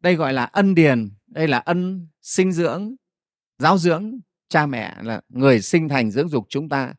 [0.00, 2.94] Đây gọi là ân điền đây là ân sinh dưỡng
[3.58, 4.18] giáo dưỡng.
[4.48, 6.94] Cha mẹ là người sinh thành dưỡng dục chúng ta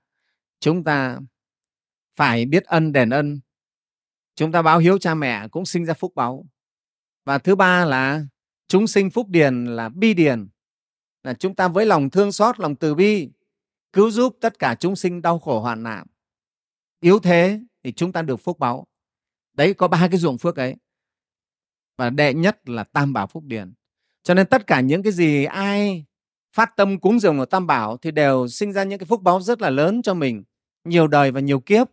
[0.60, 1.20] chúng ta
[2.16, 3.40] phải biết ân đền ân.
[4.36, 6.46] Chúng ta báo hiếu cha mẹ cũng sinh ra phúc báu
[7.26, 8.26] và thứ ba là
[8.68, 10.50] chúng sinh phúc điền là bi điền,
[11.24, 13.30] là chúng ta với lòng thương xót, lòng từ bi,
[13.94, 16.08] cứu giúp tất cả chúng sinh đau khổ hoạn nạn.
[17.00, 18.88] Yếu thế thì chúng ta được phúc báu
[19.54, 20.76] đấy, có ba cái ruộng phước ấy.
[21.98, 23.74] Và đệ nhất là tam bảo phúc điền.
[24.24, 26.06] Cho nên tất cả những cái gì ai
[26.54, 29.42] phát tâm cúng dường ở tam bảo thì đều sinh ra những cái phúc báo
[29.42, 30.44] rất là lớn cho mình,
[30.84, 31.88] nhiều đời và nhiều kiếp.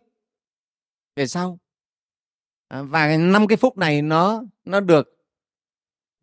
[1.15, 1.59] Về sau
[2.67, 5.17] à, và năm cái phúc này nó nó được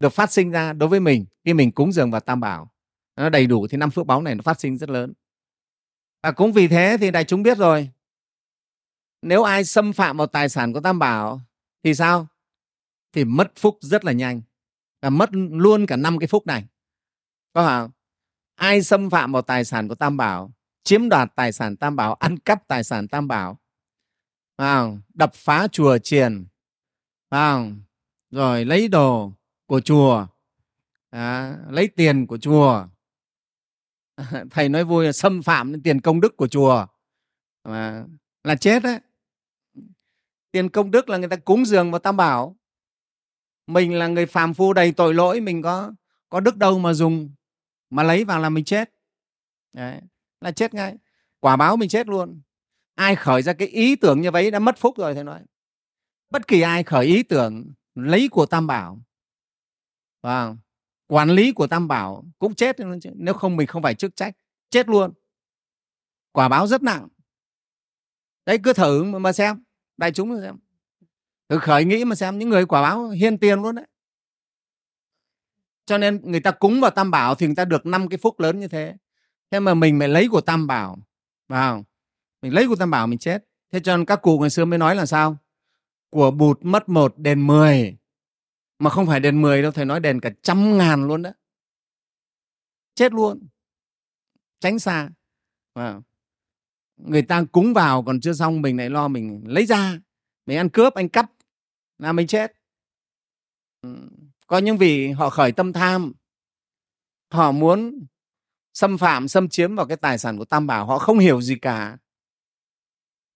[0.00, 2.70] được phát sinh ra đối với mình khi mình cúng dường vào tam bảo.
[3.16, 5.12] Nó đầy đủ thì năm phước báo này nó phát sinh rất lớn.
[6.22, 7.90] Và cũng vì thế thì đại chúng biết rồi,
[9.22, 11.40] nếu ai xâm phạm vào tài sản của tam bảo
[11.82, 12.26] thì sao?
[13.12, 14.42] Thì mất phúc rất là nhanh
[15.02, 16.64] và mất luôn cả năm cái phúc này.
[17.52, 17.90] Có phải không?
[18.54, 20.52] Ai xâm phạm vào tài sản của tam bảo
[20.84, 23.58] chiếm đoạt tài sản tam bảo ăn cắp tài sản tam bảo.
[24.56, 26.46] À, đập phá chùa chiền.
[27.28, 27.70] À,
[28.30, 29.32] rồi lấy đồ
[29.66, 30.26] của chùa.
[31.10, 32.86] À, lấy tiền của chùa.
[34.50, 36.86] Thầy nói vui là xâm phạm đến tiền công đức của chùa.
[37.62, 38.04] À,
[38.44, 39.00] là chết đấy.
[40.50, 42.56] Tiền công đức là người ta cúng dường vào tam bảo.
[43.66, 45.92] Mình là người phàm phu đầy tội lỗi mình có
[46.28, 47.30] có đức đâu mà dùng
[47.90, 48.90] mà lấy vào là mình chết.
[49.72, 50.00] Đấy
[50.40, 50.96] là chết ngay.
[51.40, 52.40] Quả báo mình chết luôn.
[52.94, 55.40] Ai khởi ra cái ý tưởng như vậy đã mất phúc rồi thầy nói.
[56.30, 59.00] Bất kỳ ai khởi ý tưởng lấy của tam bảo
[60.22, 60.54] và
[61.06, 62.76] quản lý của tam bảo cũng chết
[63.14, 64.36] nếu không mình không phải chức trách
[64.70, 65.12] chết luôn.
[66.32, 67.08] Quả báo rất nặng.
[68.46, 69.64] Đấy cứ thử mà xem
[69.96, 70.56] đại chúng mà xem.
[71.48, 73.86] Thử khởi nghĩ mà xem những người quả báo hiên tiền luôn đấy
[75.86, 78.40] cho nên người ta cúng vào tam bảo thì người ta được năm cái phúc
[78.40, 78.96] lớn như thế.
[79.50, 80.98] Thế mà mình phải lấy của tam bảo
[81.48, 81.84] vào
[82.42, 83.44] mình lấy của tam bảo mình chết.
[83.70, 85.38] Thế cho nên các cụ ngày xưa mới nói là sao?
[86.10, 87.96] Của bụt mất một, đền mười.
[88.78, 91.30] Mà không phải đền mười đâu, thầy nói đền cả trăm ngàn luôn đó.
[92.94, 93.48] Chết luôn.
[94.60, 95.08] Tránh xa.
[95.74, 96.02] Wow.
[96.96, 99.98] người ta cúng vào còn chưa xong, mình lại lo mình lấy ra.
[100.46, 101.32] Mình ăn cướp, anh cắp,
[101.98, 102.52] là mình chết.
[103.82, 104.08] Ừ
[104.46, 106.12] có những vị họ khởi tâm tham,
[107.30, 108.06] họ muốn
[108.74, 111.58] xâm phạm, xâm chiếm vào cái tài sản của tam bảo, họ không hiểu gì
[111.58, 111.96] cả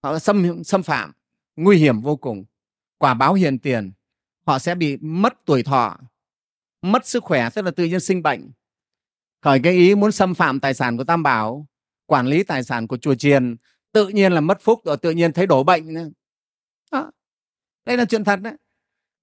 [0.02, 1.12] họ xâm xâm phạm,
[1.56, 2.44] nguy hiểm vô cùng
[2.98, 3.92] quả báo hiền tiền,
[4.46, 5.98] họ sẽ bị mất tuổi thọ,
[6.82, 8.50] mất sức khỏe, tức là tự nhiên sinh bệnh
[9.42, 11.66] khởi cái ý muốn xâm phạm tài sản của tam bảo,
[12.06, 13.56] quản lý tài sản của chùa chiền,
[13.92, 16.08] tự nhiên là mất phúc rồi, tự nhiên thấy đổ bệnh nữa.
[16.92, 17.10] Đó.
[17.84, 18.54] đây là chuyện thật đấy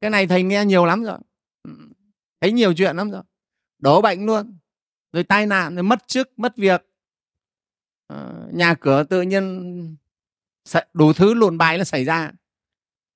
[0.01, 1.17] cái này thầy nghe nhiều lắm rồi
[2.41, 3.23] thấy nhiều chuyện lắm rồi.
[3.79, 4.57] Đổ bệnh luôn
[5.13, 6.89] rồi tai nạn rồi mất chức mất việc.
[8.07, 9.97] À, nhà cửa tự nhiên
[10.93, 12.31] đủ thứ luồn bài nó xảy ra.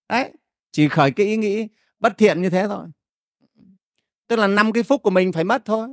[0.09, 0.33] Đấy
[0.71, 1.67] chỉ khởi cái ý nghĩ
[1.99, 2.87] bất thiện như thế thôi.
[4.27, 5.87] Tức là năm cái phúc của mình phải mất thôi.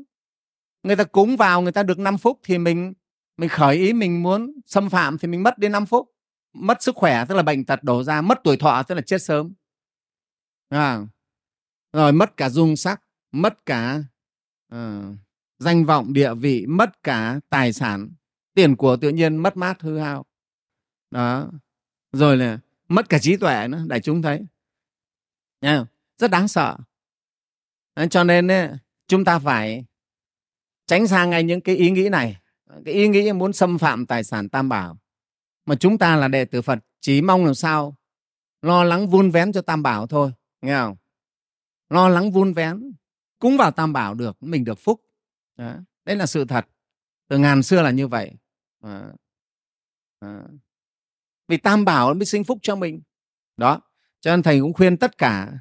[0.83, 2.93] Người ta cúng vào người ta được 5 phút thì mình
[3.37, 6.11] mình khởi ý mình muốn xâm phạm thì mình mất đến 5 phút.
[6.53, 9.23] Mất sức khỏe tức là bệnh tật đổ ra mất tuổi thọ tức là chết
[9.23, 9.55] sớm.
[10.69, 11.01] À,
[11.93, 13.03] rồi mất cả dung sắc
[13.42, 14.03] mất cả
[14.75, 15.16] uh,
[15.59, 18.11] danh vọng địa vị mất cả tài sản.
[18.55, 20.25] Tiền của tự nhiên mất mát hư hao.
[21.11, 21.51] Đó.
[22.12, 24.46] Rồi là mất cả trí tuệ nữa đại chúng thấy.
[25.61, 25.87] Nha,
[26.18, 26.77] rất đáng sợ.
[27.96, 28.68] Đấy, cho nên ấy,
[29.09, 29.85] chúng ta phải
[30.87, 32.40] tránh xa ngay những cái ý nghĩ này.
[32.85, 34.99] Cái ý nghĩ muốn xâm phạm tài sản tam bảo.
[35.66, 37.96] Mà chúng ta là đệ tử phật chỉ mong làm sao
[38.62, 40.33] lo lắng vun vén cho tam bảo thôi.
[40.62, 40.96] Nghe không?
[41.90, 42.92] Lo lắng vun vén
[43.38, 45.01] cúng vào tam bảo được, mình được phúc
[45.57, 45.75] đó.
[46.05, 46.66] đấy là sự thật
[47.29, 48.33] từ ngàn xưa là như vậy
[48.83, 49.03] đó.
[50.20, 50.42] Đó.
[51.49, 53.03] vì tam bảo mới sinh phúc cho mình
[53.57, 53.81] đó,
[54.20, 55.59] cho nên thầy cũng khuyên tất cả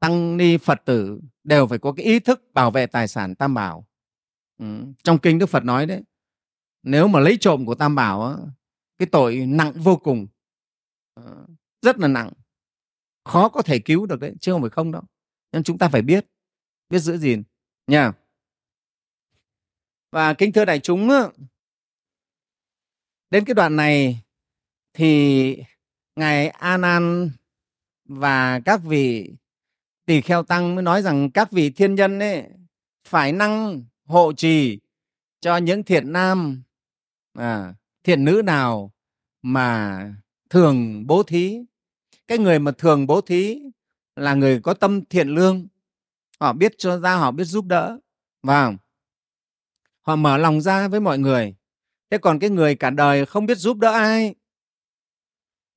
[0.00, 3.54] tăng ni phật tử đều phải có cái ý thức bảo vệ tài sản tam
[3.54, 3.86] bảo
[4.58, 4.66] ừ.
[5.04, 6.02] trong kinh đức phật nói đấy,
[6.82, 8.48] nếu mà lấy trộm của tam bảo
[8.98, 10.26] cái tội nặng vô cùng
[11.82, 12.30] rất là nặng
[13.24, 15.02] khó có thể cứu được đấy, chứ không phải không đâu
[15.52, 16.26] nên chúng ta phải biết
[16.90, 17.42] biết giữ gìn.
[17.86, 18.12] Nha.
[20.10, 21.08] Và kính thưa đại chúng
[23.30, 24.22] đến cái đoạn này
[24.92, 25.56] thì
[26.16, 27.30] ngài a nan
[28.04, 29.34] và các vị
[30.06, 32.44] tỳ kheo tăng mới nói rằng các vị thiên nhân ấy
[33.04, 34.78] phải năng hộ trì
[35.40, 36.62] cho những thiện nam
[37.34, 37.74] à,
[38.04, 38.92] thiện nữ nào
[39.42, 40.04] mà
[40.50, 41.64] thường bố thí.
[42.26, 43.62] Cái người mà thường bố thí
[44.16, 45.66] là người có tâm thiện lương
[46.40, 47.98] họ biết cho, ra họ biết giúp đỡ.
[48.42, 48.72] Và
[50.00, 51.54] họ mở lòng ra với mọi người.
[52.10, 54.34] Thế còn cái người cả đời không biết giúp đỡ ai?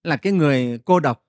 [0.03, 1.25] Là cái người cô độc.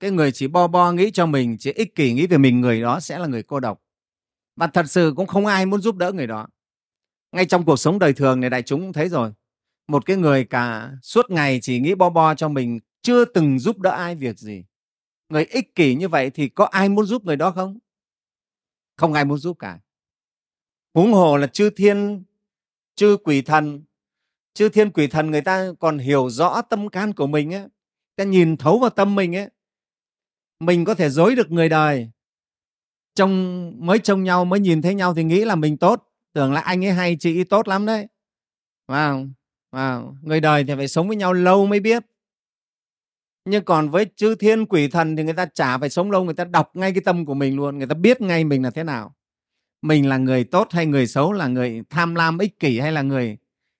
[0.00, 2.80] Cái người chỉ bo bo nghĩ cho mình, chỉ ích kỷ nghĩ về mình, người
[2.80, 3.82] đó sẽ là người cô độc.
[4.56, 6.48] Và thật sự cũng không ai muốn giúp đỡ người đó.
[7.32, 9.32] Ngay trong cuộc sống đời thường này, đại chúng cũng thấy rồi.
[9.88, 13.78] Một cái người cả suốt ngày chỉ nghĩ bo bo cho mình, chưa từng giúp
[13.78, 14.64] đỡ ai việc gì.
[15.28, 17.78] Người ích kỷ như vậy thì có ai muốn giúp người đó không?
[18.96, 19.78] Không ai muốn giúp cả.
[20.94, 22.24] Huống hồ là chư thiên,
[22.94, 23.82] chư quỷ thần,
[24.54, 27.68] chư thiên quỷ thần người ta còn hiểu rõ tâm can của mình ấy
[28.16, 29.48] ta nhìn thấu vào tâm mình ấy
[30.62, 32.10] mình có thể dối được người đời.
[33.14, 36.08] Trông, mới trông nhau, mới nhìn thấy nhau thì nghĩ là mình tốt.
[36.32, 38.06] Tưởng là anh ấy hay, chị ấy tốt lắm đấy.
[38.88, 39.30] Wow.
[39.72, 40.14] Wow.
[40.22, 42.02] người đời thì phải sống với nhau lâu mới biết
[43.44, 46.34] nhưng còn với chư thiên quỷ thần thì người ta chả phải sống lâu người
[46.34, 48.84] ta đọc ngay cái tâm của mình luôn người ta biết ngay mình là thế
[48.84, 49.14] nào.
[49.82, 53.02] Mình là người tốt hay người xấu là người tham lam ích kỷ hay là
[53.02, 53.38] người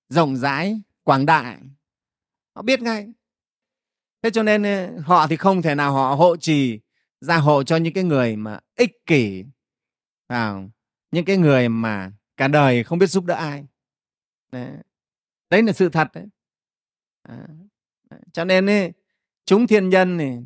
[0.09, 1.59] rộng rãi quảng đại?
[2.55, 3.12] Họ biết ngay.
[4.22, 6.81] Thế cho nên ờ, họ thì không thể nào họ hộ trì
[7.20, 9.44] gia hộ cho những cái người mà ích kỷ
[10.29, 10.70] vào
[11.11, 13.66] những cái người mà cả đời không biết giúp đỡ ai.
[14.53, 14.68] Đấy,
[15.51, 16.27] đấy là sự thật đấy.
[17.22, 17.46] À,
[18.33, 18.92] cho nên ấy,
[19.44, 20.44] chúng thiên nhân này,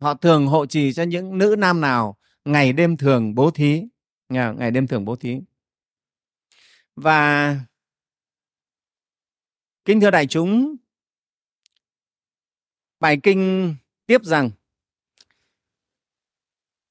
[0.00, 3.84] họ thường hộ trì cho những nữ nam nào ngày đêm thường bố thí
[4.28, 5.40] ngày đêm thường bố thí.
[6.96, 7.56] Và
[9.84, 10.76] kính thưa đại chúng
[13.00, 13.74] bài kinh
[14.06, 14.50] tiếp rằng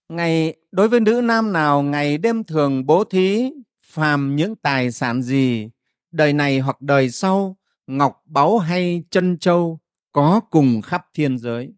[0.09, 5.21] ngày đối với nữ nam nào ngày đêm thường bố thí phàm những tài sản
[5.21, 5.69] gì
[6.11, 9.79] đời này hoặc đời sau ngọc báu hay chân châu
[10.17, 11.73] có cùng khắp thiên giới.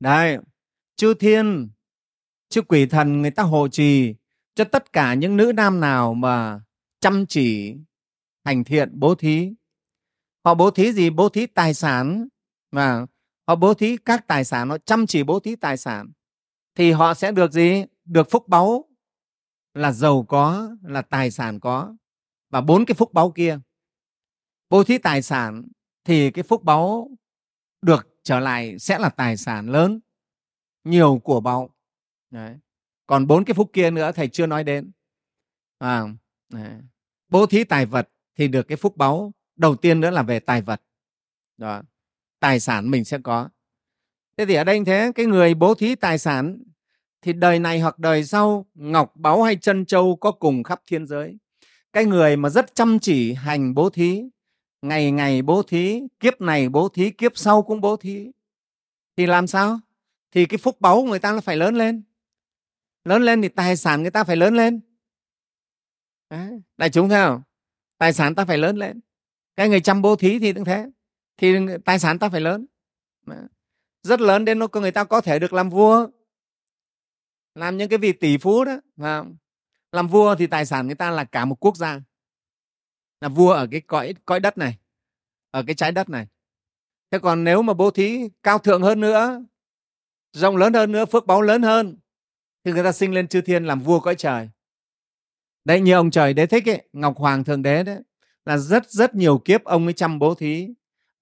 [0.00, 0.38] Đấy,
[0.96, 1.70] chư thiên,
[2.48, 4.14] chư quỷ thần người ta hộ trì
[4.54, 6.60] cho tất cả những nữ nam nào mà
[7.00, 7.76] chăm chỉ,
[8.44, 9.52] hành thiện, bố thí.
[10.44, 11.10] Họ bố thí gì?
[11.10, 12.28] Bố thí tài sản
[12.72, 13.06] và
[13.48, 16.12] họ bố thí các tài sản, họ chăm chỉ bố thí tài sản.
[16.74, 17.84] Thì họ sẽ được gì?
[18.04, 18.88] Được phúc báu
[19.74, 21.96] là giàu có, là tài sản có.
[22.50, 23.58] Và bốn cái phúc báu kia.
[24.70, 25.68] Bố thí tài sản
[26.04, 27.10] thì cái phúc báu
[27.82, 30.00] được trở lại sẽ là tài sản lớn
[30.84, 31.70] nhiều của báu.
[32.30, 32.56] Đấy.
[33.06, 34.90] còn bốn cái phúc kia nữa thầy chưa nói đến.
[35.78, 36.04] À,
[37.28, 40.62] bố thí tài vật thì được cái phúc báu đầu tiên nữa là về tài
[40.62, 40.82] vật.
[41.56, 41.82] Đó.
[42.40, 43.48] Tài sản mình sẽ có.
[44.36, 46.62] Thế thì ở đây thế cái người bố thí tài sản
[47.22, 51.06] thì đời này hoặc đời sau ngọc báu hay chân châu có cùng khắp thiên
[51.06, 51.38] giới.
[51.92, 54.24] Cái người mà rất chăm chỉ hành bố thí
[54.82, 58.30] ngày ngày bố thí, kiếp này bố thí, kiếp sau cũng bố thí.
[59.16, 59.80] Thì làm sao?
[60.30, 62.02] Thì cái phúc báu của người ta nó phải lớn lên.
[63.04, 64.80] Lớn lên thì tài sản người ta phải lớn lên.
[66.30, 66.62] Đấy.
[66.76, 67.42] đại chúng thấy không?
[67.98, 69.00] Tài sản ta phải lớn lên.
[69.56, 70.90] Cái người chăm bố thí thì cũng thế.
[71.36, 72.66] Thì tài sản ta phải lớn.
[74.02, 76.08] Rất lớn đến nó người ta có thể được làm vua.
[77.54, 78.76] Làm những cái vị tỷ phú đó
[79.92, 82.00] làm vua thì tài sản người ta là cả một quốc gia
[83.20, 84.78] là vua ở cái cõi cõi đất này
[85.50, 86.26] ở cái trái đất này.
[87.10, 89.44] Thế còn nếu mà bố thí cao thượng hơn nữa
[90.32, 91.96] rộng lớn hơn nữa phước báu lớn hơn
[92.64, 94.48] thì người ta sinh lên chư thiên làm vua cõi trời.
[95.64, 97.98] Đấy như ông trời đế thích ấy ngọc hoàng thượng đế đấy
[98.44, 100.68] là rất rất nhiều kiếp ông ấy chăm bố thí.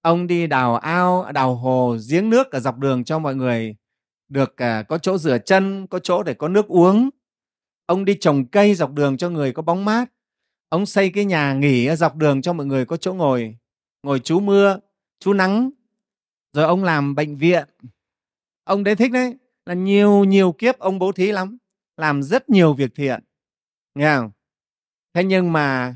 [0.01, 3.75] Ông đi đào ao đào hồ giếng nước ở dọc đường cho mọi người
[4.29, 7.09] được uh, có chỗ rửa chân có chỗ để có nước uống.
[7.85, 10.05] Ông đi trồng cây dọc đường cho người có bóng mát
[10.69, 13.57] ông xây cái nhà nghỉ ở dọc đường cho mọi người có chỗ ngồi.
[14.03, 14.79] Ngồi trú mưa
[15.19, 15.69] trú nắng,
[16.53, 17.69] rồi ông làm bệnh viện.
[18.63, 21.57] Ông đấy thích đấy, là nhiều nhiều kiếp ông bố thí lắm,
[21.97, 23.23] làm rất nhiều việc thiện.
[23.95, 24.31] Nghe không?
[25.13, 25.95] Thế nhưng mà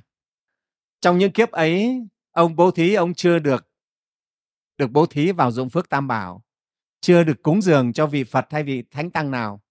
[1.01, 3.69] trong những kiếp ấy, ông bố thí ông chưa được
[4.77, 6.43] được bố thí vào dụng phước tam bảo,
[7.01, 9.61] chưa được cúng dường cho vị phật hay vị thánh tăng nào.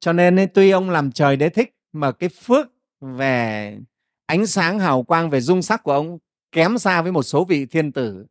[0.00, 2.66] Cho nên tuy ông làm trời đế thích, mà cái phước
[3.00, 3.78] về
[4.30, 6.18] ánh sáng hào quang về dung sắc của ông
[6.52, 8.26] kém xa với một số vị thiên tử.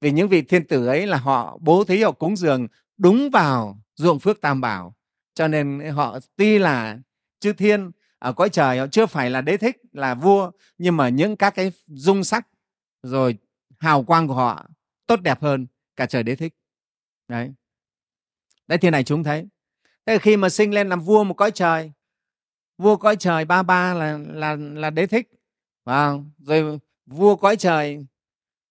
[0.00, 3.78] Vì những vị thiên tử ấy là họ bố thí, họ cúng dường đúng vào
[3.94, 4.94] ruộng phước tam bảo.
[5.34, 6.98] Cho nên họ tuy là
[7.40, 11.08] chư thiên ở cõi trời, họ chưa phải là đế thích, là vua, nhưng mà
[11.08, 12.48] những các cái dung sắc
[13.02, 13.38] rồi
[13.78, 14.66] hào quang của họ
[15.06, 16.54] tốt đẹp hơn cả trời đế thích.
[17.28, 17.52] Đấy.
[18.66, 19.46] Đấy thì này chúng thấy.
[20.06, 21.92] Thế khi mà sinh lên làm vua một cõi trời,
[22.78, 25.28] vua cõi trời ba ba là là là đế thích
[25.84, 28.06] và rồi vua cõi trời,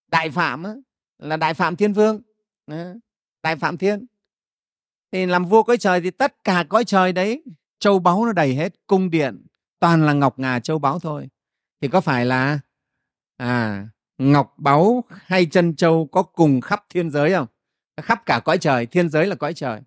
[0.08, 0.64] đại phạm
[1.18, 2.22] là đại phạm thiên vương.
[3.44, 4.06] Đại phạm thiên.
[5.12, 7.44] Thì làm vua cõi trời thì tất cả cõi trời đấy,
[7.80, 9.46] châu báu nó đầy hết, cung điện,
[9.80, 11.30] toàn là ngọc ngà châu báu thôi.
[11.82, 12.60] Thì có phải là
[13.38, 17.48] à ngọc báu hay chân châu có cùng khắp thiên giới không?
[18.02, 19.82] Khắp cả cõi trời, thiên giới là cõi trời.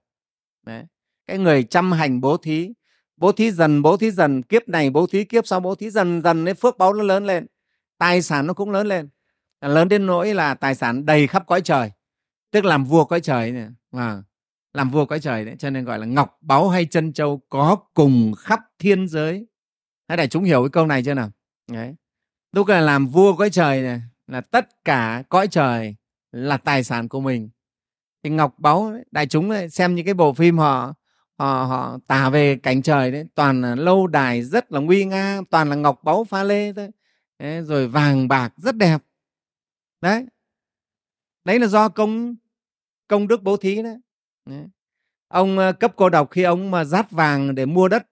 [0.66, 0.84] Đấy,
[1.26, 2.72] cái người chăm hành bố thí
[3.16, 6.22] bố thí dần bố thí dần kiếp này bố thí kiếp sau bố thí dần
[6.22, 7.46] dần cái phước báu nó lớn lên.
[7.98, 9.08] Tài sản nó cũng lớn lên.
[9.60, 11.90] Lớn đến nỗi là tài sản đầy khắp cõi trời.
[12.50, 14.22] Tức làm vua cõi trời này à, vâng.
[14.72, 17.76] làm vua cõi trời đấy cho nên gọi là ngọc báu hay chân châu có
[17.94, 19.46] cùng khắp thiên giới.
[20.08, 21.30] Hãy để chúng hiểu cái câu này chưa nào?
[21.72, 21.94] Đấy.
[22.52, 25.96] Lúc là làm vua cõi trời này là tất cả cõi trời
[26.32, 27.50] là tài sản của mình.
[28.22, 30.94] Thì ngọc báu đại chúng xem những cái bộ phim họ
[31.38, 35.40] họ họ tả về cảnh trời đấy toàn là lâu đài rất là nguy nga
[35.50, 36.90] toàn là ngọc báu pha lê thôi.
[37.38, 38.98] Đấy, rồi vàng bạc rất đẹp.
[40.00, 40.26] Đấy.
[41.44, 42.36] Đấy là do công
[43.08, 43.96] công đức bố thí đấy,
[44.46, 44.66] đấy.
[45.28, 48.06] ông ờ, cấp cô độc khi ông mà dát vàng để mua đất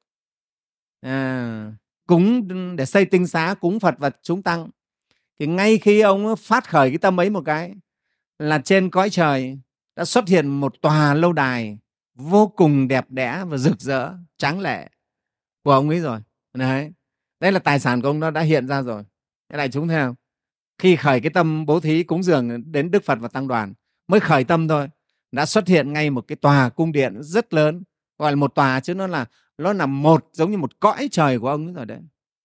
[1.00, 1.72] à,
[2.06, 4.70] cúng để xây tinh xá cúng phật và chúng tăng
[5.38, 7.74] thì ngay khi ông phát khởi cái tâm ấy một cái
[8.38, 9.58] là trên cõi trời
[9.96, 11.78] đã xuất hiện một tòa lâu đài
[12.22, 14.90] vô cùng đẹp đẽ và rực rỡ tráng lệ
[15.64, 16.20] của ông ấy rồi.
[16.54, 16.92] Đấy.
[17.40, 19.04] Đây là tài sản của ông nó đã hiện ra rồi.
[19.48, 20.14] Cái này chúng thấy không
[20.78, 23.72] khi khởi cái tâm bố thí cúng dường đến đức phật và tăng đoàn,
[24.08, 24.88] mới khởi tâm thôi,
[25.32, 27.82] đã xuất hiện ngay một cái tòa cung điện rất lớn.
[28.18, 29.26] Gọi là một tòa chứ nó là
[29.58, 32.00] nó là một giống như một cõi trời của ông rồi đấy.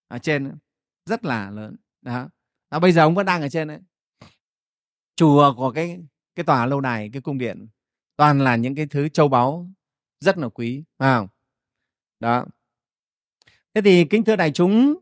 [0.07, 0.57] Ở trên
[1.05, 1.75] rất là lớn.
[2.01, 2.29] Đó.
[2.71, 3.79] Và bây giờ ông vẫn đang ở trên đấy
[5.15, 5.99] chùa của cái
[6.35, 7.67] cái tòa lâu đài, cái cung điện
[8.17, 9.67] toàn là những cái thứ châu báu
[10.19, 11.27] rất là quý à
[12.19, 12.45] đó.
[13.73, 14.95] Thế thì kính thưa đại chúng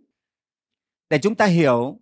[1.10, 2.00] để chúng ta hiểu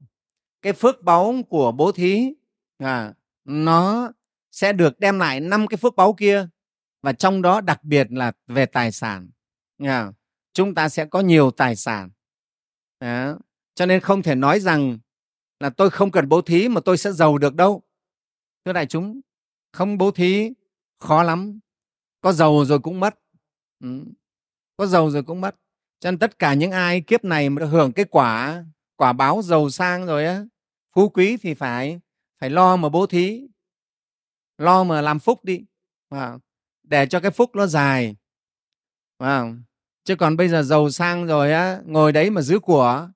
[0.62, 2.34] cái phước báu của bố thí
[2.78, 3.14] à,
[3.46, 4.12] nó
[4.52, 6.48] sẽ được đem lại năm cái phước báu kia
[7.02, 9.30] và trong đó đặc biệt là về tài sản
[9.78, 10.12] à,
[10.54, 12.10] chúng ta sẽ có nhiều tài sản.
[13.00, 13.38] Đó.
[13.76, 15.00] cho nên không thể nói rằng
[15.60, 17.84] là tôi không cần bố thí mà tôi sẽ giàu được đâu.
[18.66, 19.22] Thưa đại chúng
[19.72, 20.52] không bố thí
[21.04, 21.60] khó lắm.
[22.22, 23.20] Có giàu rồi cũng mất.
[23.80, 24.06] Ừ.
[24.78, 25.56] có giàu rồi cũng mất.
[26.00, 28.64] Cho nên tất cả những ai kiếp này mà hưởng cái quả
[28.96, 30.46] quả báo giàu sang rồi á
[30.96, 32.00] phú quý thì phải
[32.40, 33.48] phải lo mà bố thí.
[34.58, 35.66] Lo mà làm phúc đi.
[36.10, 36.38] À,
[36.84, 38.16] để cho cái phúc nó dài.
[39.18, 39.44] À,
[40.04, 43.10] chứ còn bây giờ giàu sang rồi á ngồi đấy mà giữ của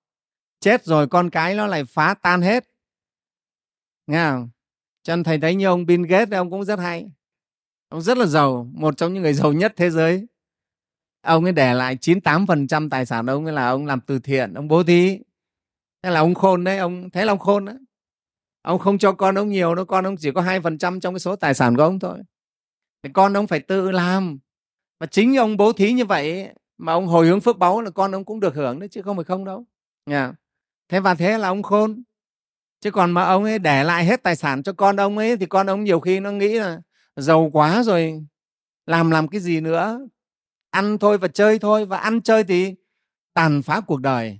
[0.59, 2.67] chết rồi con cái nó lại phá tan hết.
[4.07, 4.49] Nghe không?
[5.03, 7.11] Cho nên thầy thấy như ông Bill Gates ông cũng rất hay
[7.89, 10.27] ông rất là giàu, một trong những người giàu nhất thế giới.
[11.21, 14.67] Ông ấy để lại 98% tài sản ông ấy là ông làm từ thiện, ông
[14.67, 15.19] bố thí.
[16.03, 17.75] Thế là ông khôn đấy, ông, thế là ông khôn đấy
[18.67, 21.13] ông không cho con ông nhiều đâu, con ông chỉ có hai phần trăm trong
[21.13, 22.19] cái số tài sản của ông thôi.
[23.03, 24.39] Thì con ông phải tự làm.
[24.99, 28.15] Và chính ông bố thí như vậy mà ông hồi hướng phước báu là con
[28.15, 29.65] ông cũng được hưởng đấy, chứ không phải không đâu.
[30.09, 30.35] Yeah.
[30.89, 32.03] thế và thế là ông khôn.
[32.81, 35.45] Chứ còn mà ông ấy để lại hết tài sản cho con ông ấy thì
[35.45, 36.81] con ông nhiều khi nó nghĩ là
[37.17, 38.25] giàu quá rồi,
[38.85, 40.07] làm làm cái gì nữa?
[40.69, 42.75] Ăn thôi và chơi thôi, và ăn chơi thì
[43.33, 44.39] tàn phá cuộc đời.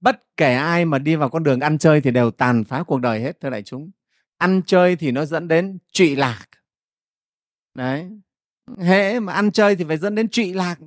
[0.00, 2.98] Bất kể ai mà đi vào con đường ăn chơi thì đều tàn phá cuộc
[2.98, 3.90] đời hết, thưa đại chúng.
[4.38, 6.46] Ăn chơi thì nó dẫn đến trụy lạc.
[7.74, 8.10] Đấy.
[8.78, 10.78] Hễ mà ăn chơi thì phải dẫn đến trụy lạc.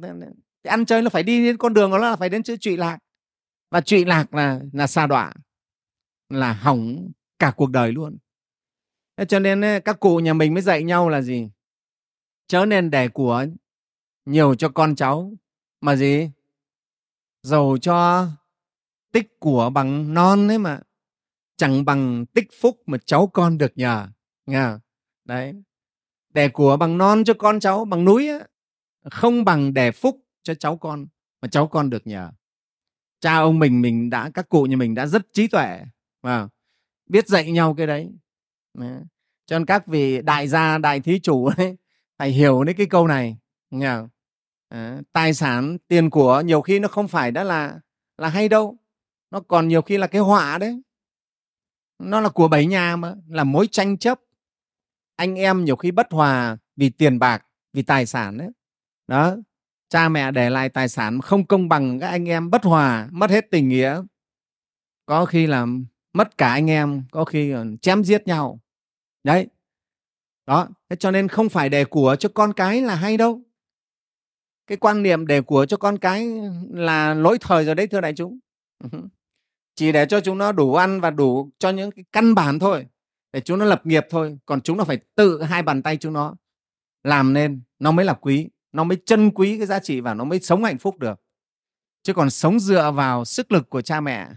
[0.63, 2.77] Thì ăn chơi nó phải đi đến con đường đó là phải đến chữ trụy
[2.77, 2.97] lạc.
[3.71, 5.33] Và trụy lạc là là xa đọa,
[6.29, 8.17] là hỏng cả cuộc đời luôn
[9.27, 11.49] cho nên các cụ nhà mình mới dạy nhau là gì?
[12.47, 13.45] Chớ nên để của
[14.25, 15.33] nhiều cho con cháu
[15.81, 16.29] mà gì?
[17.43, 18.27] Giàu cho
[19.11, 20.79] tích của bằng non ấy mà.
[21.57, 24.07] Chẳng bằng tích phúc mà cháu con được nhờ
[24.45, 24.67] nghe
[25.25, 25.53] đấy.
[26.33, 28.43] Để của bằng non cho con cháu bằng núi ấy,
[29.11, 31.07] không bằng để phúc cho cháu con
[31.41, 32.31] mà cháu con được nhờ.
[33.19, 35.81] Cha ông mình mình đã các cụ nhà mình đã rất trí tuệ
[36.21, 36.47] và
[37.09, 38.11] biết dạy nhau cái đấy
[38.79, 39.01] đấy.
[39.45, 41.77] cho nên các vị đại gia đại thí chủ ấy
[42.17, 43.37] phải hiểu đến cái câu này
[43.71, 43.97] nghe
[44.69, 47.79] à, tài sản tiền của nhiều khi nó không phải đã là
[48.17, 48.77] là hay đâu.
[49.31, 50.81] Nó còn nhiều khi là cái họa đấy.
[51.99, 54.19] Nó là của bảy nhà mà là mối tranh chấp.
[55.15, 58.49] Anh em nhiều khi bất hòa vì tiền bạc vì tài sản đấy
[59.07, 59.35] đó
[59.89, 63.29] cha mẹ để lại tài sản không công bằng các anh em bất hòa mất
[63.29, 64.01] hết tình nghĩa.
[65.05, 65.65] Có khi là
[66.13, 68.59] mất cả anh em có khi còn chém giết nhau
[69.25, 69.47] đấy.
[70.45, 73.41] Đó, thế cho nên không phải để của cho con cái là hay đâu.
[74.67, 76.27] Cái quan niệm để của cho con cái
[76.69, 78.39] là lỗi thời rồi đấy, thưa đại chúng.
[79.75, 82.87] Chỉ để cho chúng nó đủ ăn và đủ cho những cái căn bản thôi,
[83.33, 84.37] để chúng nó lập nghiệp thôi.
[84.45, 86.35] Còn chúng nó phải tự hai bàn tay chúng nó
[87.03, 90.23] làm nên, nó mới là quý, nó mới chân quý cái giá trị và nó
[90.23, 91.21] mới sống hạnh phúc được.
[92.03, 94.29] Chứ còn sống dựa vào sức lực của cha mẹ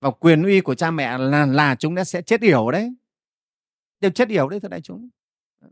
[0.00, 2.94] vào quyền uy của cha mẹ là là chúng nó sẽ chết yểu đấy
[4.04, 5.08] đều chết yểu đấy, thưa đại chúng.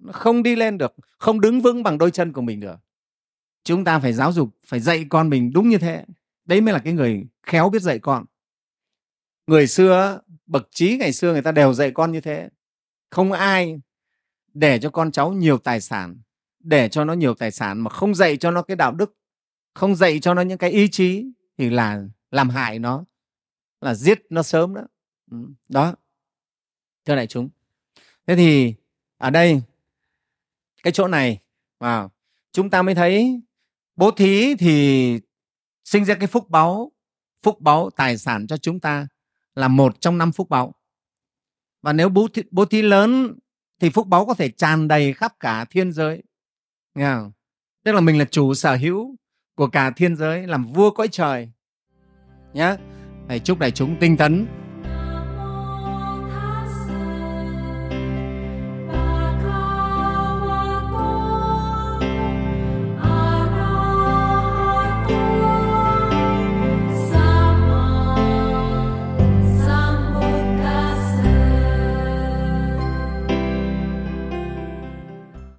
[0.00, 2.76] Nó không đi lên được, không đứng vững bằng đôi chân của mình được.
[3.64, 6.04] Chúng ta phải giáo dục, phải dạy con mình đúng như thế.
[6.44, 8.24] Đấy mới là cái người khéo biết dạy con.
[9.46, 12.48] Người xưa, bậc trí ngày xưa người ta đều dạy con như thế.
[13.10, 13.80] Không ai
[14.54, 16.20] để cho con cháu nhiều tài sản,
[16.60, 19.16] để cho nó nhiều tài sản mà không dạy cho nó cái đạo đức,
[19.74, 21.26] không dạy cho nó những cái ý chí
[21.58, 23.04] thì là làm hại nó,
[23.80, 24.82] là giết nó sớm đó.
[25.30, 25.36] Ừ,
[25.68, 25.94] đó.
[27.04, 27.48] Thưa đại chúng
[28.26, 28.74] thế thì
[29.18, 29.62] ở đây
[30.82, 31.38] cái chỗ này
[31.80, 32.08] mà
[32.52, 33.40] chúng ta mới thấy
[33.96, 35.20] bố thí thì
[35.84, 36.92] sinh ra cái phúc báu
[37.42, 39.06] phúc báu tài sản cho chúng ta
[39.54, 40.74] là một trong năm phúc báu
[41.82, 43.38] và nếu bố thí, bố thí lớn
[43.80, 46.22] thì phúc báu có thể tràn đầy khắp cả thiên giới.
[46.94, 47.32] Nghe không?
[47.84, 49.16] tức là mình là chủ sở hữu
[49.54, 51.50] của cả thiên giới làm vua cõi trời.
[52.54, 52.76] Nhé
[53.28, 54.46] phải chúc đại chúng tinh tấn.